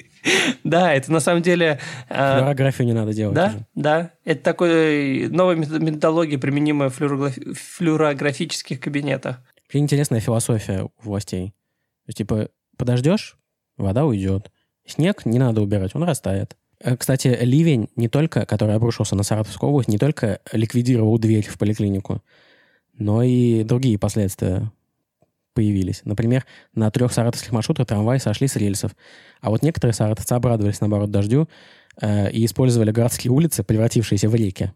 да, 0.64 0.92
это 0.92 1.12
на 1.12 1.20
самом 1.20 1.42
деле... 1.42 1.78
э, 2.08 2.38
Флюорографию 2.38 2.86
не 2.86 2.92
надо 2.92 3.12
делать 3.14 3.36
Да, 3.36 3.54
да. 3.76 4.10
Это 4.24 4.42
такой 4.42 5.28
новая 5.28 5.54
мет- 5.54 5.80
методология, 5.80 6.38
применимая 6.38 6.88
в 6.90 7.00
флюорограф- 7.00 7.54
флюорографических 7.54 8.80
кабинетах. 8.80 9.38
Вообще 9.64 9.78
интересная 9.78 10.20
философия 10.20 10.82
у 10.82 10.90
властей. 11.00 11.48
То 11.48 12.08
есть, 12.08 12.18
типа, 12.18 12.48
подождешь, 12.76 13.36
вода 13.76 14.06
уйдет. 14.06 14.50
Снег 14.88 15.26
не 15.26 15.38
надо 15.38 15.60
убирать, 15.60 15.94
он 15.94 16.02
растает. 16.02 16.56
Э, 16.80 16.96
Кстати, 16.96 17.36
ливень 17.40 17.88
не 17.94 18.08
только, 18.08 18.46
который 18.46 18.74
обрушился 18.74 19.14
на 19.14 19.22
Саратовскую 19.22 19.70
область, 19.70 19.88
не 19.88 19.98
только 19.98 20.40
ликвидировал 20.52 21.18
дверь 21.18 21.46
в 21.46 21.58
поликлинику, 21.58 22.22
но 22.94 23.22
и 23.22 23.62
другие 23.62 23.98
последствия 23.98 24.72
появились. 25.54 26.02
Например, 26.04 26.46
на 26.74 26.90
трех 26.90 27.12
саратовских 27.12 27.52
маршрутах 27.52 27.86
трамваи 27.86 28.18
сошли 28.18 28.46
с 28.46 28.56
рельсов. 28.56 28.92
А 29.40 29.50
вот 29.50 29.62
некоторые 29.62 29.92
саратовцы 29.92 30.32
обрадовались, 30.32 30.80
наоборот, 30.80 31.10
дождю 31.10 31.48
э, 32.00 32.30
и 32.30 32.44
использовали 32.44 32.90
городские 32.92 33.32
улицы, 33.32 33.64
превратившиеся 33.64 34.28
в 34.28 34.34
реки, 34.34 34.72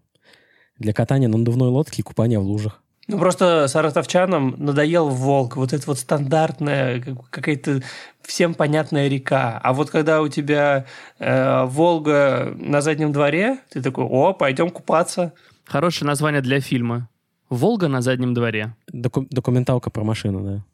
для 0.78 0.92
катания 0.92 1.28
на 1.28 1.38
надувной 1.38 1.68
лодке 1.68 2.02
и 2.02 2.02
купания 2.02 2.38
в 2.38 2.42
лужах. 2.42 2.81
Ну, 3.08 3.18
просто 3.18 3.66
саратовчанам 3.66 4.54
надоел 4.58 5.08
волк. 5.08 5.56
Вот 5.56 5.72
это 5.72 5.84
вот 5.86 5.98
стандартная, 5.98 7.02
какая-то 7.30 7.82
всем 8.22 8.54
понятная 8.54 9.08
река. 9.08 9.58
А 9.62 9.72
вот 9.72 9.90
когда 9.90 10.22
у 10.22 10.28
тебя 10.28 10.86
э, 11.18 11.64
Волга 11.64 12.54
на 12.56 12.80
заднем 12.80 13.12
дворе, 13.12 13.58
ты 13.70 13.82
такой, 13.82 14.04
о, 14.04 14.32
пойдем 14.32 14.70
купаться. 14.70 15.32
Хорошее 15.64 16.06
название 16.06 16.40
для 16.40 16.60
фильма. 16.60 17.08
«Волга 17.50 17.88
на 17.88 18.00
заднем 18.00 18.32
дворе». 18.32 18.74
Доку- 18.90 19.26
документалка 19.28 19.90
про 19.90 20.04
машину, 20.04 20.40
да. 20.40 20.64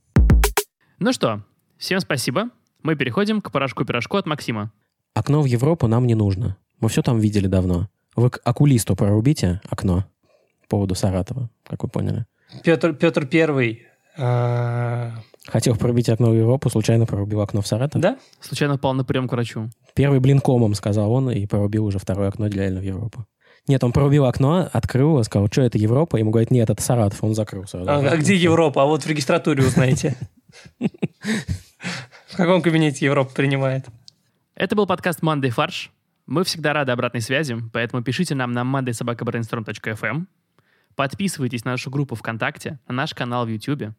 Ну 1.01 1.13
что, 1.13 1.43
всем 1.77 1.99
спасибо. 1.99 2.51
Мы 2.85 2.95
переходим 2.95 3.41
к 3.41 3.51
порошку-пирожку 3.51 4.17
от 4.17 4.27
Максима. 4.27 4.71
Окно 5.13 5.43
в 5.43 5.47
Европу 5.47 5.89
нам 5.89 6.07
не 6.07 6.15
нужно. 6.15 6.57
Мы 6.79 6.89
все 6.89 7.03
там 7.03 7.19
видели 7.19 7.49
давно. 7.49 7.89
Вы 8.15 8.31
к 8.31 8.41
окулисту 8.45 8.95
прорубите 8.95 9.61
окно 9.69 10.05
поводу 10.69 10.95
Саратова, 10.95 11.51
как 11.67 11.83
вы 11.83 11.89
поняли. 11.89 12.27
Петр, 12.65 12.95
Петр 12.95 13.27
Первый. 13.27 13.87
э, 14.17 15.11
Хотел 15.47 15.77
прорубить 15.77 16.09
окно 16.09 16.31
в 16.31 16.35
Европу, 16.35 16.71
случайно 16.71 17.07
прорубил 17.07 17.41
окно 17.41 17.63
в 17.63 17.67
Саратов. 17.67 18.01
да? 18.01 18.19
Случайно 18.41 18.75
попал 18.75 18.95
на 18.95 19.05
прием 19.05 19.29
к 19.29 19.33
врачу. 19.33 19.71
Первый 19.95 20.21
блин 20.21 20.41
комом, 20.41 20.75
сказал 20.75 21.11
он, 21.13 21.31
и 21.31 21.47
прорубил 21.47 21.87
уже 21.87 21.99
второе 21.99 22.29
окно 22.29 22.47
реально 22.47 22.81
в 22.81 22.85
Европу. 22.85 23.27
Нет, 23.67 23.85
он 23.85 23.93
прорубил 23.93 24.25
окно, 24.25 24.69
открыл 24.73 25.09
его, 25.11 25.23
сказал, 25.25 25.49
что 25.51 25.63
это 25.63 25.77
Европа? 25.77 26.17
Ему 26.17 26.31
говорят, 26.31 26.51
нет, 26.51 26.71
это 26.71 26.83
Саратов. 26.83 27.23
Он 27.23 27.35
закрыл 27.35 27.67
сразу. 27.67 27.91
А, 27.91 27.99
а 27.99 28.17
где 28.17 28.35
Европа? 28.35 28.83
А 28.83 28.87
вот 28.87 29.03
в 29.03 29.07
регистратуре 29.07 29.63
узнаете. 29.63 30.17
В 32.29 32.37
каком 32.37 32.63
кабинете 32.63 33.05
Европа 33.05 33.33
принимает? 33.35 33.87
Это 34.55 34.75
был 34.75 34.87
подкаст 34.87 35.21
Monday 35.21 35.51
Фарш. 35.51 35.91
Мы 36.27 36.45
всегда 36.45 36.73
рады 36.73 36.93
обратной 36.93 37.21
связи, 37.21 37.57
поэтому 37.73 38.03
пишите 38.03 38.35
нам 38.35 38.53
на 38.53 38.61
mondaysobakabrainstorm.fm. 38.63 40.27
Подписывайтесь 40.99 41.65
на 41.65 41.71
нашу 41.71 41.91
группу 41.91 42.17
ВКонтакте, 42.17 42.81
на 42.89 42.95
наш 42.95 43.15
канал 43.15 43.47
в 43.47 43.49
YouTube. 43.49 43.95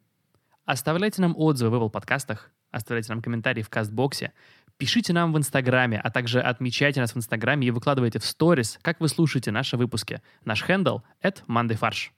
Оставляйте 0.66 1.22
нам 1.22 1.34
отзывы 1.34 1.78
в 1.78 1.82
Apple 1.82 1.88
подкастах, 1.88 2.50
оставляйте 2.70 3.10
нам 3.10 3.22
комментарии 3.22 3.62
в 3.62 3.70
Кастбоксе, 3.70 4.34
пишите 4.76 5.14
нам 5.14 5.32
в 5.32 5.38
Инстаграме, 5.38 5.98
а 5.98 6.10
также 6.10 6.42
отмечайте 6.42 7.00
нас 7.00 7.14
в 7.14 7.16
Инстаграме 7.16 7.68
и 7.68 7.70
выкладывайте 7.70 8.18
в 8.18 8.26
сторис, 8.26 8.78
как 8.82 9.00
вы 9.00 9.08
слушаете 9.08 9.50
наши 9.50 9.78
выпуски. 9.78 10.20
Наш 10.44 10.62
хендл— 10.62 10.98
это 11.22 11.40
MondayFarsh. 11.48 12.10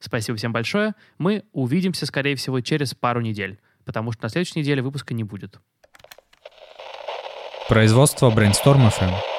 Спасибо 0.00 0.36
всем 0.36 0.52
большое. 0.52 0.94
Мы 1.18 1.44
увидимся, 1.52 2.04
скорее 2.04 2.34
всего, 2.34 2.60
через 2.60 2.94
пару 2.94 3.20
недель, 3.20 3.60
потому 3.84 4.10
что 4.10 4.24
на 4.24 4.28
следующей 4.28 4.58
неделе 4.58 4.82
выпуска 4.82 5.14
не 5.14 5.22
будет. 5.22 5.60
Производство 7.68 8.28
Brainstorm 8.32 8.90
FM. 8.90 9.35